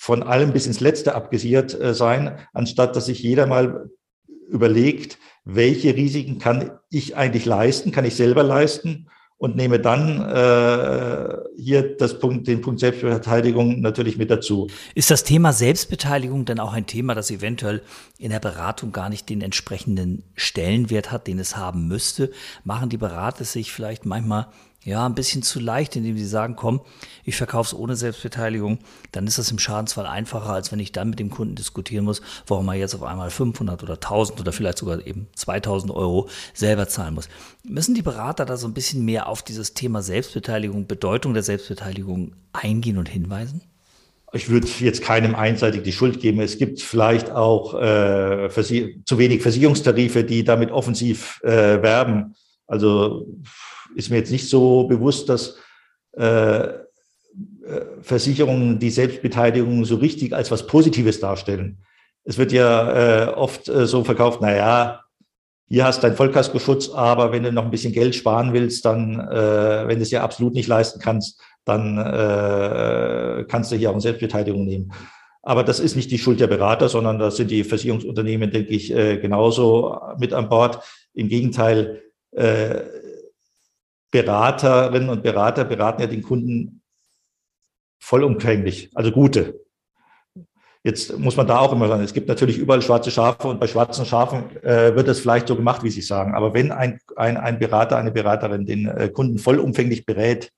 von 0.06 0.22
allem 0.22 0.54
bis 0.54 0.68
ins 0.68 0.82
Letzte 0.82 1.16
abgesichert 1.16 1.82
äh, 1.82 1.96
sein, 1.96 2.38
anstatt 2.54 2.96
dass 2.96 3.08
sich 3.08 3.24
jeder 3.24 3.48
mal 3.48 3.90
überlegt, 4.48 5.18
welche 5.46 5.96
Risiken 5.96 6.38
kann 6.38 6.78
ich 6.92 7.18
eigentlich 7.18 7.46
leisten, 7.46 7.92
kann 7.92 8.06
ich 8.06 8.16
selber 8.16 8.44
leisten 8.44 9.08
und 9.38 9.56
nehme 9.56 9.80
dann 9.80 10.22
äh, 10.22 11.38
hier 11.60 11.98
das 11.98 12.20
Punkt, 12.20 12.48
den 12.48 12.62
Punkt 12.62 12.82
Selbstbeteiligung 12.82 13.82
natürlich 13.82 14.16
mit 14.20 14.30
dazu. 14.30 14.68
Ist 14.94 15.10
das 15.10 15.24
Thema 15.24 15.54
Selbstbeteiligung 15.54 16.46
dann 16.46 16.60
auch 16.60 16.74
ein 16.74 16.86
Thema, 16.86 17.16
das 17.16 17.32
eventuell 17.32 17.82
in 18.20 18.30
der 18.30 18.40
Beratung 18.40 18.92
gar 18.92 19.10
nicht 19.10 19.28
den 19.28 19.42
entsprechenden 19.42 20.22
Stellenwert 20.36 21.12
hat, 21.12 21.26
den 21.26 21.40
es 21.40 21.58
haben 21.58 21.88
müsste? 21.88 22.30
Machen 22.64 22.90
die 22.90 22.98
Berater 22.98 23.44
sich 23.44 23.72
vielleicht 23.72 24.06
manchmal 24.06 24.50
ja, 24.86 25.04
ein 25.06 25.16
bisschen 25.16 25.42
zu 25.42 25.60
leicht, 25.60 25.96
indem 25.96 26.16
sie 26.16 26.28
sagen, 26.28 26.56
komm, 26.56 26.80
ich 27.24 27.36
verkaufe 27.36 27.70
es 27.70 27.74
ohne 27.74 27.96
Selbstbeteiligung, 27.96 28.78
dann 29.12 29.26
ist 29.26 29.40
das 29.40 29.50
im 29.50 29.58
Schadensfall 29.58 30.06
einfacher, 30.06 30.52
als 30.52 30.72
wenn 30.72 30.80
ich 30.80 30.92
dann 30.92 31.10
mit 31.10 31.20
dem 31.20 31.32
Kunden 31.32 31.56
diskutieren 31.56 32.06
muss, 32.06 32.22
warum 32.46 32.68
er 32.68 32.76
jetzt 32.76 32.94
auf 32.94 33.02
einmal 33.02 33.32
500 33.32 33.82
oder 33.82 33.96
1000 33.96 34.40
oder 34.40 34.54
vielleicht 34.54 34.78
sogar 34.78 35.06
eben 35.06 35.28
2000 35.36 35.92
Euro 35.92 36.30
selber 36.54 36.88
zahlen 36.88 37.16
muss. 37.16 37.30
Müssen 37.64 37.96
die 37.96 38.04
Berater 38.04 38.46
da 38.46 38.58
so 38.58 38.68
ein 38.68 38.76
bisschen 38.76 39.04
mehr 39.04 39.28
auf 39.28 39.42
dieses 39.42 39.74
Thema 39.74 40.04
Selbstbeteiligung, 40.04 40.86
Bedeutung 40.86 41.34
der 41.34 41.44
Selbstbeteiligung 41.44 42.36
eingehen 42.54 43.00
und 43.00 43.10
hinweisen? 43.10 43.62
Ich 44.34 44.50
würde 44.50 44.68
jetzt 44.80 45.02
keinem 45.02 45.34
einseitig 45.34 45.82
die 45.82 45.94
Schuld 45.94 46.20
geben. 46.20 46.42
Es 46.42 46.60
gibt 46.60 46.82
vielleicht 46.82 47.32
auch 47.32 47.74
äh, 47.74 48.50
zu 49.06 49.18
wenig 49.18 49.42
Versicherungstarife, 49.42 50.24
die 50.24 50.44
damit 50.44 50.72
offensiv 50.72 51.42
äh, 51.44 51.82
werben. 51.82 52.36
Also 52.68 53.28
ist 53.96 54.10
mir 54.10 54.18
jetzt 54.18 54.32
nicht 54.32 54.50
so 54.50 54.88
bewusst, 54.88 55.30
dass 55.30 55.58
äh, 56.18 56.66
äh, 56.66 56.82
Versicherungen 58.02 58.80
die 58.80 58.92
Selbstbeteiligung 58.92 59.86
so 59.86 59.96
richtig 59.96 60.34
als 60.34 60.52
was 60.52 60.68
Positives 60.68 61.20
darstellen. 61.20 61.80
Es 62.24 62.38
wird 62.38 62.52
ja 62.52 63.26
äh, 63.26 63.34
oft 63.34 63.68
äh, 63.70 63.86
so 63.86 64.04
verkauft, 64.04 64.40
na 64.42 64.56
ja, 64.56 65.02
hier 65.68 65.84
hast 65.84 65.98
du 65.98 66.08
deinen 66.08 66.16
Vollkaskoschutz, 66.16 66.90
aber 66.90 67.32
wenn 67.32 67.44
du 67.44 67.52
noch 67.52 67.66
ein 67.66 67.72
bisschen 67.72 67.94
Geld 67.94 68.14
sparen 68.14 68.54
willst, 68.54 68.86
dann, 68.86 69.20
äh, 69.20 69.88
wenn 69.88 69.98
du 69.98 70.04
es 70.04 70.12
ja 70.12 70.24
absolut 70.24 70.54
nicht 70.54 70.68
leisten 70.68 71.00
kannst, 71.00 71.42
dann 71.66 71.98
äh, 71.98 73.46
kannst 73.48 73.72
du 73.72 73.76
hier 73.76 73.90
auch 73.90 73.94
eine 73.94 74.02
Selbstbeteiligung 74.02 74.64
nehmen. 74.64 74.92
Aber 75.42 75.64
das 75.64 75.80
ist 75.80 75.96
nicht 75.96 76.12
die 76.12 76.18
Schuld 76.18 76.40
der 76.40 76.48
Berater, 76.48 76.90
sondern 76.90 77.20
da 77.20 77.32
sind 77.32 77.50
die 77.50 77.64
Versicherungsunternehmen, 77.64 78.52
denke 78.52 78.72
ich, 78.72 78.94
äh, 78.94 79.18
genauso 79.18 80.00
mit 80.20 80.34
an 80.34 80.50
Bord. 80.50 80.84
Im 81.14 81.30
Gegenteil, 81.30 82.02
äh, 82.36 82.84
Beraterinnen 84.12 85.10
und 85.10 85.24
Berater 85.24 85.66
beraten 85.66 86.02
ja 86.02 86.08
den 86.08 86.22
Kunden 86.22 86.82
vollumfänglich, 88.00 88.92
also 88.94 89.12
gute. 89.12 89.66
Jetzt 90.84 91.18
muss 91.18 91.36
man 91.36 91.48
da 91.48 91.58
auch 91.60 91.74
immer 91.74 91.88
sagen, 91.88 92.04
es 92.04 92.14
gibt 92.14 92.28
natürlich 92.28 92.60
überall 92.60 92.82
schwarze 92.82 93.10
Schafe 93.10 93.48
und 93.48 93.60
bei 93.60 93.66
schwarzen 93.66 94.06
Schafen 94.06 94.56
äh, 94.64 94.96
wird 94.96 95.08
es 95.08 95.20
vielleicht 95.20 95.48
so 95.48 95.56
gemacht, 95.56 95.82
wie 95.82 95.90
Sie 95.90 96.04
sagen. 96.04 96.36
Aber 96.36 96.54
wenn 96.54 96.72
ein, 96.72 97.00
ein, 97.16 97.38
ein 97.38 97.58
Berater, 97.58 97.98
eine 97.98 98.12
Beraterin 98.12 98.68
den 98.68 98.86
äh, 98.88 99.10
Kunden 99.10 99.40
vollumfänglich 99.40 100.06
berät 100.06 100.52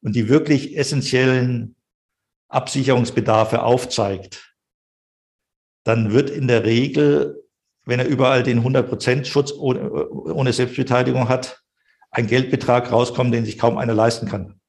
und 0.00 0.16
die 0.16 0.28
wirklich 0.28 0.76
essentiellen 0.76 1.76
Absicherungsbedarfe 2.48 3.62
aufzeigt, 3.62 4.52
dann 5.84 6.12
wird 6.12 6.28
in 6.28 6.48
der 6.48 6.64
Regel, 6.64 7.41
wenn 7.84 8.00
er 8.00 8.06
überall 8.06 8.42
den 8.42 8.62
100% 8.62 9.24
Schutz 9.24 9.52
ohne, 9.52 10.52
Selbstbeteiligung 10.52 11.28
hat, 11.28 11.62
ein 12.10 12.26
Geldbetrag 12.26 12.92
rauskommen, 12.92 13.32
den 13.32 13.44
sich 13.44 13.58
kaum 13.58 13.78
einer 13.78 13.94
leisten 13.94 14.28
kann. 14.28 14.60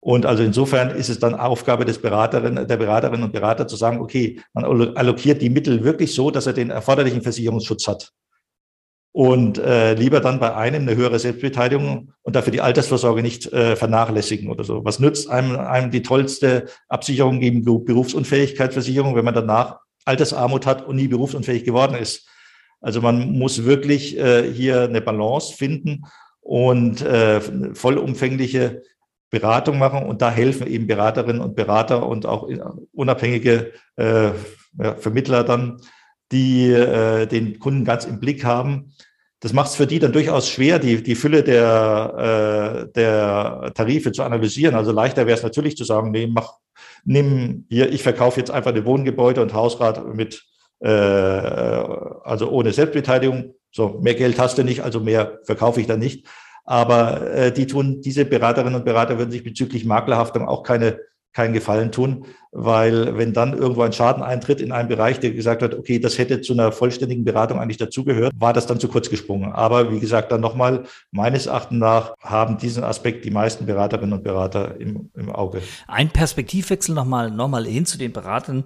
Und 0.00 0.26
also 0.26 0.42
insofern 0.42 0.90
ist 0.90 1.08
es 1.08 1.18
dann 1.18 1.34
Aufgabe 1.34 1.84
des 1.84 2.00
Beraterin, 2.00 2.54
der 2.54 2.76
Beraterinnen 2.76 3.24
und 3.24 3.32
Berater 3.32 3.66
zu 3.66 3.76
sagen, 3.76 4.00
okay, 4.00 4.40
man 4.54 4.64
allokiert 4.96 5.42
die 5.42 5.50
Mittel 5.50 5.84
wirklich 5.84 6.14
so, 6.14 6.30
dass 6.30 6.46
er 6.46 6.52
den 6.52 6.70
erforderlichen 6.70 7.22
Versicherungsschutz 7.22 7.88
hat. 7.88 8.12
Und 9.12 9.58
äh, 9.58 9.94
lieber 9.94 10.20
dann 10.20 10.38
bei 10.38 10.54
einem 10.54 10.82
eine 10.82 10.94
höhere 10.94 11.18
Selbstbeteiligung 11.18 12.12
und 12.22 12.36
dafür 12.36 12.52
die 12.52 12.60
Altersvorsorge 12.60 13.22
nicht 13.22 13.52
äh, 13.52 13.74
vernachlässigen 13.74 14.48
oder 14.48 14.62
so. 14.62 14.84
Was 14.84 15.00
nützt 15.00 15.28
einem, 15.28 15.56
einem 15.56 15.90
die 15.90 16.02
tollste 16.02 16.66
Absicherung 16.88 17.40
gegen 17.40 17.64
Berufsunfähigkeitsversicherung, 17.64 19.16
wenn 19.16 19.24
man 19.24 19.34
danach 19.34 19.80
Altersarmut 20.08 20.66
hat 20.66 20.86
und 20.86 20.96
nie 20.96 21.08
berufsunfähig 21.08 21.64
geworden 21.64 21.96
ist? 21.96 22.28
Also 22.80 23.00
man 23.00 23.32
muss 23.32 23.64
wirklich 23.64 24.18
äh, 24.18 24.52
hier 24.52 24.82
eine 24.82 25.00
Balance 25.00 25.54
finden 25.54 26.04
und 26.40 27.02
äh, 27.02 27.40
vollumfängliche 27.74 28.82
Beratung 29.30 29.78
machen. 29.78 30.04
Und 30.04 30.22
da 30.22 30.30
helfen 30.30 30.66
eben 30.66 30.86
Beraterinnen 30.86 31.42
und 31.42 31.54
Berater 31.54 32.06
und 32.06 32.26
auch 32.26 32.48
unabhängige 32.92 33.72
äh, 33.96 34.30
ja, 34.78 34.94
Vermittler 34.96 35.44
dann, 35.44 35.80
die 36.32 36.70
äh, 36.70 37.26
den 37.26 37.58
Kunden 37.58 37.84
ganz 37.84 38.04
im 38.04 38.20
Blick 38.20 38.44
haben. 38.44 38.92
Das 39.40 39.52
macht 39.52 39.70
es 39.70 39.76
für 39.76 39.86
die 39.86 40.00
dann 40.00 40.12
durchaus 40.12 40.48
schwer, 40.48 40.78
die, 40.78 41.02
die 41.02 41.14
Fülle 41.14 41.44
der, 41.44 42.86
äh, 42.88 42.92
der 42.92 43.72
Tarife 43.74 44.10
zu 44.10 44.22
analysieren. 44.24 44.74
Also 44.74 44.90
leichter 44.90 45.26
wäre 45.26 45.36
es 45.36 45.44
natürlich 45.44 45.76
zu 45.76 45.84
sagen, 45.84 46.10
nee, 46.10 46.26
mach, 46.26 46.54
nimm 47.04 47.64
hier, 47.68 47.92
ich 47.92 48.02
verkaufe 48.02 48.40
jetzt 48.40 48.50
einfach 48.50 48.74
ein 48.74 48.84
Wohngebäude 48.84 49.40
und 49.40 49.54
Hausrat 49.54 50.14
mit 50.14 50.44
äh, 50.80 50.88
also 50.88 52.50
ohne 52.50 52.72
Selbstbeteiligung. 52.72 53.54
So, 53.70 54.00
mehr 54.00 54.14
Geld 54.14 54.38
hast 54.38 54.58
du 54.58 54.64
nicht, 54.64 54.82
also 54.82 55.00
mehr 55.00 55.38
verkaufe 55.44 55.80
ich 55.80 55.86
dann 55.86 55.98
nicht. 56.00 56.26
Aber 56.64 57.30
äh, 57.30 57.52
die 57.52 57.66
tun, 57.66 58.00
diese 58.00 58.24
Beraterinnen 58.24 58.74
und 58.74 58.84
Berater 58.84 59.18
würden 59.18 59.30
sich 59.30 59.44
bezüglich 59.44 59.84
Maklerhaftung 59.84 60.46
auch 60.48 60.62
keine, 60.62 61.00
keinen 61.32 61.52
Gefallen 61.52 61.92
tun, 61.92 62.24
weil 62.50 63.16
wenn 63.16 63.32
dann 63.32 63.56
irgendwo 63.56 63.82
ein 63.82 63.92
Schaden 63.92 64.22
eintritt 64.22 64.60
in 64.60 64.72
einem 64.72 64.88
Bereich, 64.88 65.20
der 65.20 65.30
gesagt 65.30 65.62
hat, 65.62 65.74
okay, 65.74 65.98
das 65.98 66.18
hätte 66.18 66.40
zu 66.40 66.52
einer 66.52 66.72
vollständigen 66.72 67.24
Beratung 67.24 67.60
eigentlich 67.60 67.76
dazugehört, 67.76 68.32
war 68.36 68.52
das 68.52 68.66
dann 68.66 68.80
zu 68.80 68.88
kurz 68.88 69.10
gesprungen. 69.10 69.52
Aber 69.52 69.92
wie 69.92 70.00
gesagt, 70.00 70.32
dann 70.32 70.40
nochmal, 70.40 70.84
meines 71.10 71.46
Erachtens 71.46 71.78
nach 71.78 72.14
haben 72.20 72.58
diesen 72.58 72.82
Aspekt 72.82 73.24
die 73.24 73.30
meisten 73.30 73.66
Beraterinnen 73.66 74.14
und 74.14 74.24
Berater 74.24 74.80
im, 74.80 75.10
im 75.14 75.30
Auge. 75.30 75.60
Ein 75.86 76.10
Perspektivwechsel 76.10 76.94
nochmal, 76.94 77.30
nochmal 77.30 77.66
hin 77.66 77.86
zu 77.86 77.98
den 77.98 78.12
Beratern 78.12 78.64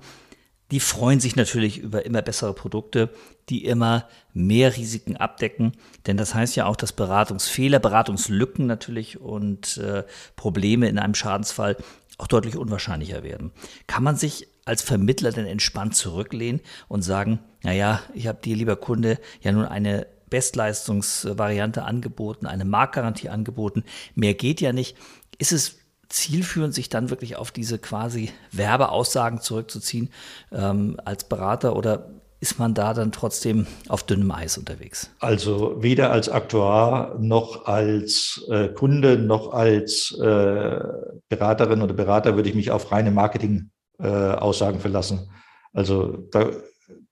die 0.72 0.80
freuen 0.80 1.20
sich 1.20 1.36
natürlich 1.36 1.78
über 1.78 2.06
immer 2.06 2.22
bessere 2.22 2.54
Produkte, 2.54 3.10
die 3.50 3.66
immer 3.66 4.08
mehr 4.32 4.74
Risiken 4.74 5.18
abdecken. 5.18 5.72
Denn 6.06 6.16
das 6.16 6.34
heißt 6.34 6.56
ja 6.56 6.64
auch, 6.64 6.76
dass 6.76 6.94
Beratungsfehler, 6.94 7.78
Beratungslücken 7.78 8.66
natürlich 8.66 9.20
und 9.20 9.76
äh, 9.76 10.04
Probleme 10.34 10.88
in 10.88 10.98
einem 10.98 11.14
Schadensfall 11.14 11.76
auch 12.22 12.28
deutlich 12.28 12.56
unwahrscheinlicher 12.56 13.24
werden. 13.24 13.50
Kann 13.88 14.04
man 14.04 14.16
sich 14.16 14.46
als 14.64 14.80
Vermittler 14.80 15.32
denn 15.32 15.46
entspannt 15.46 15.96
zurücklehnen 15.96 16.60
und 16.86 17.02
sagen, 17.02 17.40
naja, 17.64 18.00
ich 18.14 18.28
habe 18.28 18.40
dir, 18.40 18.54
lieber 18.54 18.76
Kunde, 18.76 19.18
ja 19.40 19.50
nun 19.50 19.64
eine 19.64 20.06
Bestleistungsvariante 20.30 21.82
angeboten, 21.82 22.46
eine 22.46 22.64
Marktgarantie 22.64 23.28
angeboten, 23.28 23.82
mehr 24.14 24.34
geht 24.34 24.60
ja 24.60 24.72
nicht. 24.72 24.96
Ist 25.38 25.52
es 25.52 25.80
zielführend, 26.08 26.74
sich 26.74 26.88
dann 26.88 27.10
wirklich 27.10 27.36
auf 27.36 27.50
diese 27.50 27.78
quasi 27.78 28.30
Werbeaussagen 28.52 29.40
zurückzuziehen 29.40 30.10
ähm, 30.52 31.00
als 31.04 31.28
Berater 31.28 31.74
oder 31.74 32.21
ist 32.42 32.58
man 32.58 32.74
da 32.74 32.92
dann 32.92 33.12
trotzdem 33.12 33.68
auf 33.88 34.02
dünnem 34.02 34.32
Eis 34.32 34.58
unterwegs? 34.58 35.10
Also 35.20 35.76
weder 35.80 36.10
als 36.10 36.28
Aktuar 36.28 37.16
noch 37.20 37.66
als 37.66 38.44
äh, 38.50 38.68
Kunde 38.68 39.16
noch 39.16 39.52
als 39.52 40.10
äh, 40.20 40.80
Beraterin 41.28 41.82
oder 41.82 41.94
Berater 41.94 42.34
würde 42.34 42.48
ich 42.48 42.56
mich 42.56 42.72
auf 42.72 42.90
reine 42.90 43.12
Marketing-Aussagen 43.12 44.78
äh, 44.78 44.80
verlassen. 44.80 45.30
Also 45.72 46.26
da 46.32 46.50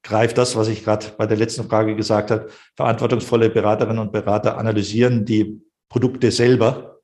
greift 0.02 0.36
das, 0.36 0.56
was 0.56 0.66
ich 0.66 0.82
gerade 0.82 1.06
bei 1.16 1.28
der 1.28 1.36
letzten 1.36 1.68
Frage 1.68 1.94
gesagt 1.94 2.32
habe. 2.32 2.48
Verantwortungsvolle 2.74 3.50
Beraterinnen 3.50 4.00
und 4.00 4.10
Berater 4.10 4.58
analysieren 4.58 5.24
die 5.24 5.62
Produkte 5.88 6.32
selber 6.32 6.98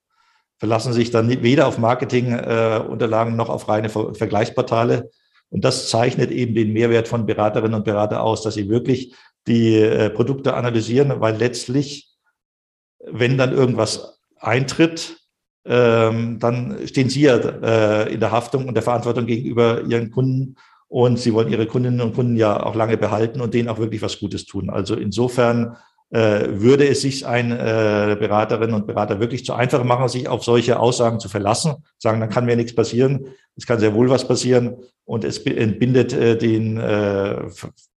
verlassen 0.59 0.93
sich 0.93 1.13
dann 1.13 1.29
weder 1.29 1.69
auf 1.69 1.79
Marketingunterlagen 1.79 3.35
äh, 3.35 3.37
noch 3.37 3.51
auf 3.51 3.69
reine 3.69 3.89
Ver 3.89 4.15
Vergleichsportale. 4.15 5.11
Und 5.51 5.65
das 5.65 5.89
zeichnet 5.89 6.31
eben 6.31 6.55
den 6.55 6.73
Mehrwert 6.73 7.09
von 7.09 7.27
Beraterinnen 7.27 7.75
und 7.75 7.85
Berater 7.85 8.23
aus, 8.23 8.43
dass 8.43 8.55
sie 8.55 8.69
wirklich 8.69 9.15
die 9.47 9.77
äh, 9.77 10.11
Produkte 10.11 10.55
analysieren, 10.55 11.21
weil 11.21 11.37
letztlich, 11.37 12.15
wenn 13.05 13.39
dann 13.39 13.53
irgendwas 13.53 14.21
eintritt, 14.39 15.19
ähm, 15.65 16.39
dann 16.39 16.87
stehen 16.87 17.09
sie 17.09 17.23
ja 17.23 17.37
äh, 17.37 18.13
in 18.13 18.21
der 18.21 18.31
Haftung 18.31 18.69
und 18.69 18.75
der 18.75 18.83
Verantwortung 18.83 19.27
gegenüber 19.27 19.83
ihren 19.83 20.11
Kunden 20.11 20.57
und 20.89 21.19
sie 21.19 21.33
wollen 21.33 21.51
ihre 21.51 21.67
Kundinnen 21.67 22.01
und 22.01 22.15
Kunden 22.15 22.37
ja 22.37 22.63
auch 22.63 22.75
lange 22.75 22.97
behalten 22.97 23.41
und 23.41 23.55
denen 23.55 23.69
auch 23.69 23.79
wirklich 23.79 24.03
was 24.03 24.19
Gutes 24.19 24.47
tun. 24.47 24.71
Also 24.71 24.95
insofern 24.95 25.77
würde 26.19 26.89
es 26.89 27.03
sich 27.03 27.27
ein 27.27 27.53
äh, 27.53 28.17
Beraterinnen 28.19 28.75
und 28.75 28.87
Berater 28.87 29.21
wirklich 29.21 29.45
zu 29.45 29.55
einfach 29.55 29.85
machen, 29.85 30.09
sich 30.09 30.29
auf 30.29 30.45
solche 30.45 30.79
Aussagen 30.79 31.21
zu 31.21 31.29
verlassen, 31.29 31.85
sagen, 31.99 32.21
dann 32.21 32.31
kann 32.31 32.47
mir 32.47 32.57
nichts 32.57 32.75
passieren. 32.75 33.27
Es 33.57 33.67
kann 33.67 33.81
sehr 33.81 33.95
wohl 33.95 34.09
was 34.09 34.27
passieren 34.27 34.77
und 35.05 35.25
es 35.25 35.39
entbindet 35.39 36.13
äh, 36.13 36.37
den 36.37 36.79
äh, 36.79 37.37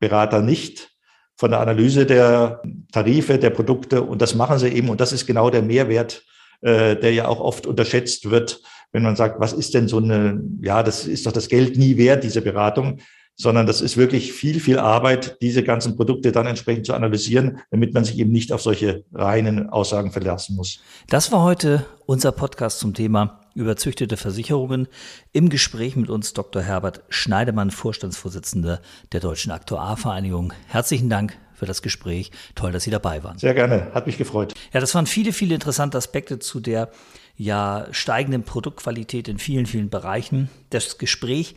Berater 0.00 0.42
nicht 0.42 0.90
von 1.36 1.52
der 1.52 1.60
Analyse 1.60 2.06
der 2.06 2.62
Tarife, 2.92 3.38
der 3.38 3.50
Produkte 3.50 4.02
und 4.02 4.20
das 4.20 4.34
machen 4.34 4.58
sie 4.58 4.68
eben 4.68 4.88
und 4.88 5.00
das 5.00 5.12
ist 5.12 5.26
genau 5.26 5.50
der 5.50 5.62
Mehrwert, 5.62 6.24
äh, 6.60 6.96
der 6.96 7.12
ja 7.12 7.28
auch 7.28 7.40
oft 7.40 7.66
unterschätzt 7.66 8.30
wird, 8.30 8.60
wenn 8.90 9.04
man 9.04 9.16
sagt, 9.16 9.38
was 9.38 9.52
ist 9.52 9.74
denn 9.74 9.86
so 9.86 9.98
eine, 9.98 10.42
ja, 10.60 10.82
das 10.82 11.06
ist 11.06 11.26
doch 11.26 11.32
das 11.32 11.48
Geld 11.48 11.76
nie 11.78 11.96
wert, 11.96 12.24
diese 12.24 12.42
Beratung 12.42 12.98
sondern 13.40 13.66
das 13.66 13.80
ist 13.80 13.96
wirklich 13.96 14.32
viel, 14.32 14.58
viel 14.58 14.78
Arbeit, 14.78 15.38
diese 15.40 15.62
ganzen 15.62 15.96
Produkte 15.96 16.32
dann 16.32 16.46
entsprechend 16.46 16.86
zu 16.86 16.92
analysieren, 16.92 17.60
damit 17.70 17.94
man 17.94 18.04
sich 18.04 18.18
eben 18.18 18.32
nicht 18.32 18.52
auf 18.52 18.60
solche 18.60 19.04
reinen 19.14 19.70
Aussagen 19.70 20.10
verlassen 20.10 20.56
muss. 20.56 20.80
Das 21.08 21.30
war 21.30 21.44
heute 21.44 21.86
unser 22.04 22.32
Podcast 22.32 22.80
zum 22.80 22.94
Thema 22.94 23.40
überzüchtete 23.54 24.16
Versicherungen. 24.16 24.88
Im 25.32 25.48
Gespräch 25.48 25.94
mit 25.94 26.10
uns 26.10 26.32
Dr. 26.32 26.62
Herbert 26.62 27.02
Schneidemann, 27.10 27.70
Vorstandsvorsitzender 27.70 28.80
der 29.12 29.20
Deutschen 29.20 29.52
Aktuarvereinigung. 29.52 30.52
Herzlichen 30.66 31.08
Dank 31.08 31.36
für 31.54 31.66
das 31.66 31.82
Gespräch. 31.82 32.32
Toll, 32.56 32.72
dass 32.72 32.84
Sie 32.84 32.90
dabei 32.90 33.22
waren. 33.22 33.38
Sehr 33.38 33.54
gerne, 33.54 33.88
hat 33.94 34.06
mich 34.06 34.18
gefreut. 34.18 34.54
Ja, 34.72 34.80
das 34.80 34.94
waren 34.94 35.06
viele, 35.06 35.32
viele 35.32 35.54
interessante 35.54 35.96
Aspekte 35.98 36.38
zu 36.40 36.60
der 36.60 36.90
ja 37.36 37.86
steigenden 37.92 38.42
Produktqualität 38.42 39.28
in 39.28 39.38
vielen, 39.38 39.66
vielen 39.66 39.90
Bereichen. 39.90 40.50
Das 40.70 40.98
Gespräch 40.98 41.54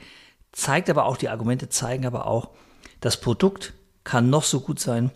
zeigt 0.52 0.90
aber 0.90 1.06
auch, 1.06 1.18
die 1.18 1.30
Argumente 1.30 1.70
zeigen 1.70 2.06
aber 2.06 2.28
auch, 2.28 2.50
das 3.00 3.20
Produkt 3.20 3.74
kann 4.04 4.30
noch 4.30 4.44
so 4.44 4.60
gut 4.60 4.80
sein. 4.80 5.12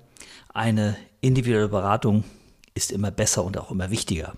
Eine 0.53 0.95
individuelle 1.21 1.69
Beratung 1.69 2.23
ist 2.73 2.91
immer 2.91 3.11
besser 3.11 3.43
und 3.43 3.57
auch 3.57 3.71
immer 3.71 3.89
wichtiger. 3.89 4.33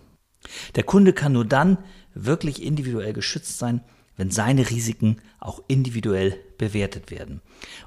Der 0.76 0.84
Kunde 0.84 1.14
kann 1.14 1.34
nur 1.34 1.46
dann 1.46 1.78
wirklich 2.14 2.64
individuell 2.64 3.14
geschützt 3.14 3.58
sein, 3.58 3.82
wenn 4.16 4.32
seine 4.32 4.70
Risiken 4.70 5.18
auch 5.40 5.62
individuell 5.68 6.40
bewertet 6.58 7.12
werden. 7.12 7.42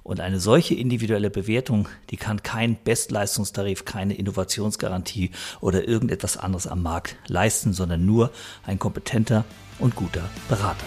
Und 0.04 0.20
eine 0.20 0.38
solche 0.38 0.74
individuelle 0.74 1.30
Bewertung, 1.30 1.88
die 2.10 2.16
kann 2.16 2.42
kein 2.42 2.76
Bestleistungstarif, 2.76 3.84
keine 3.84 4.14
Innovationsgarantie 4.14 5.32
oder 5.60 5.86
irgendetwas 5.88 6.36
anderes 6.36 6.68
am 6.68 6.82
Markt 6.82 7.16
leisten, 7.26 7.72
sondern 7.72 8.06
nur 8.06 8.30
ein 8.64 8.78
kompetenter 8.78 9.44
und 9.80 9.96
guter 9.96 10.30
Berater. 10.48 10.86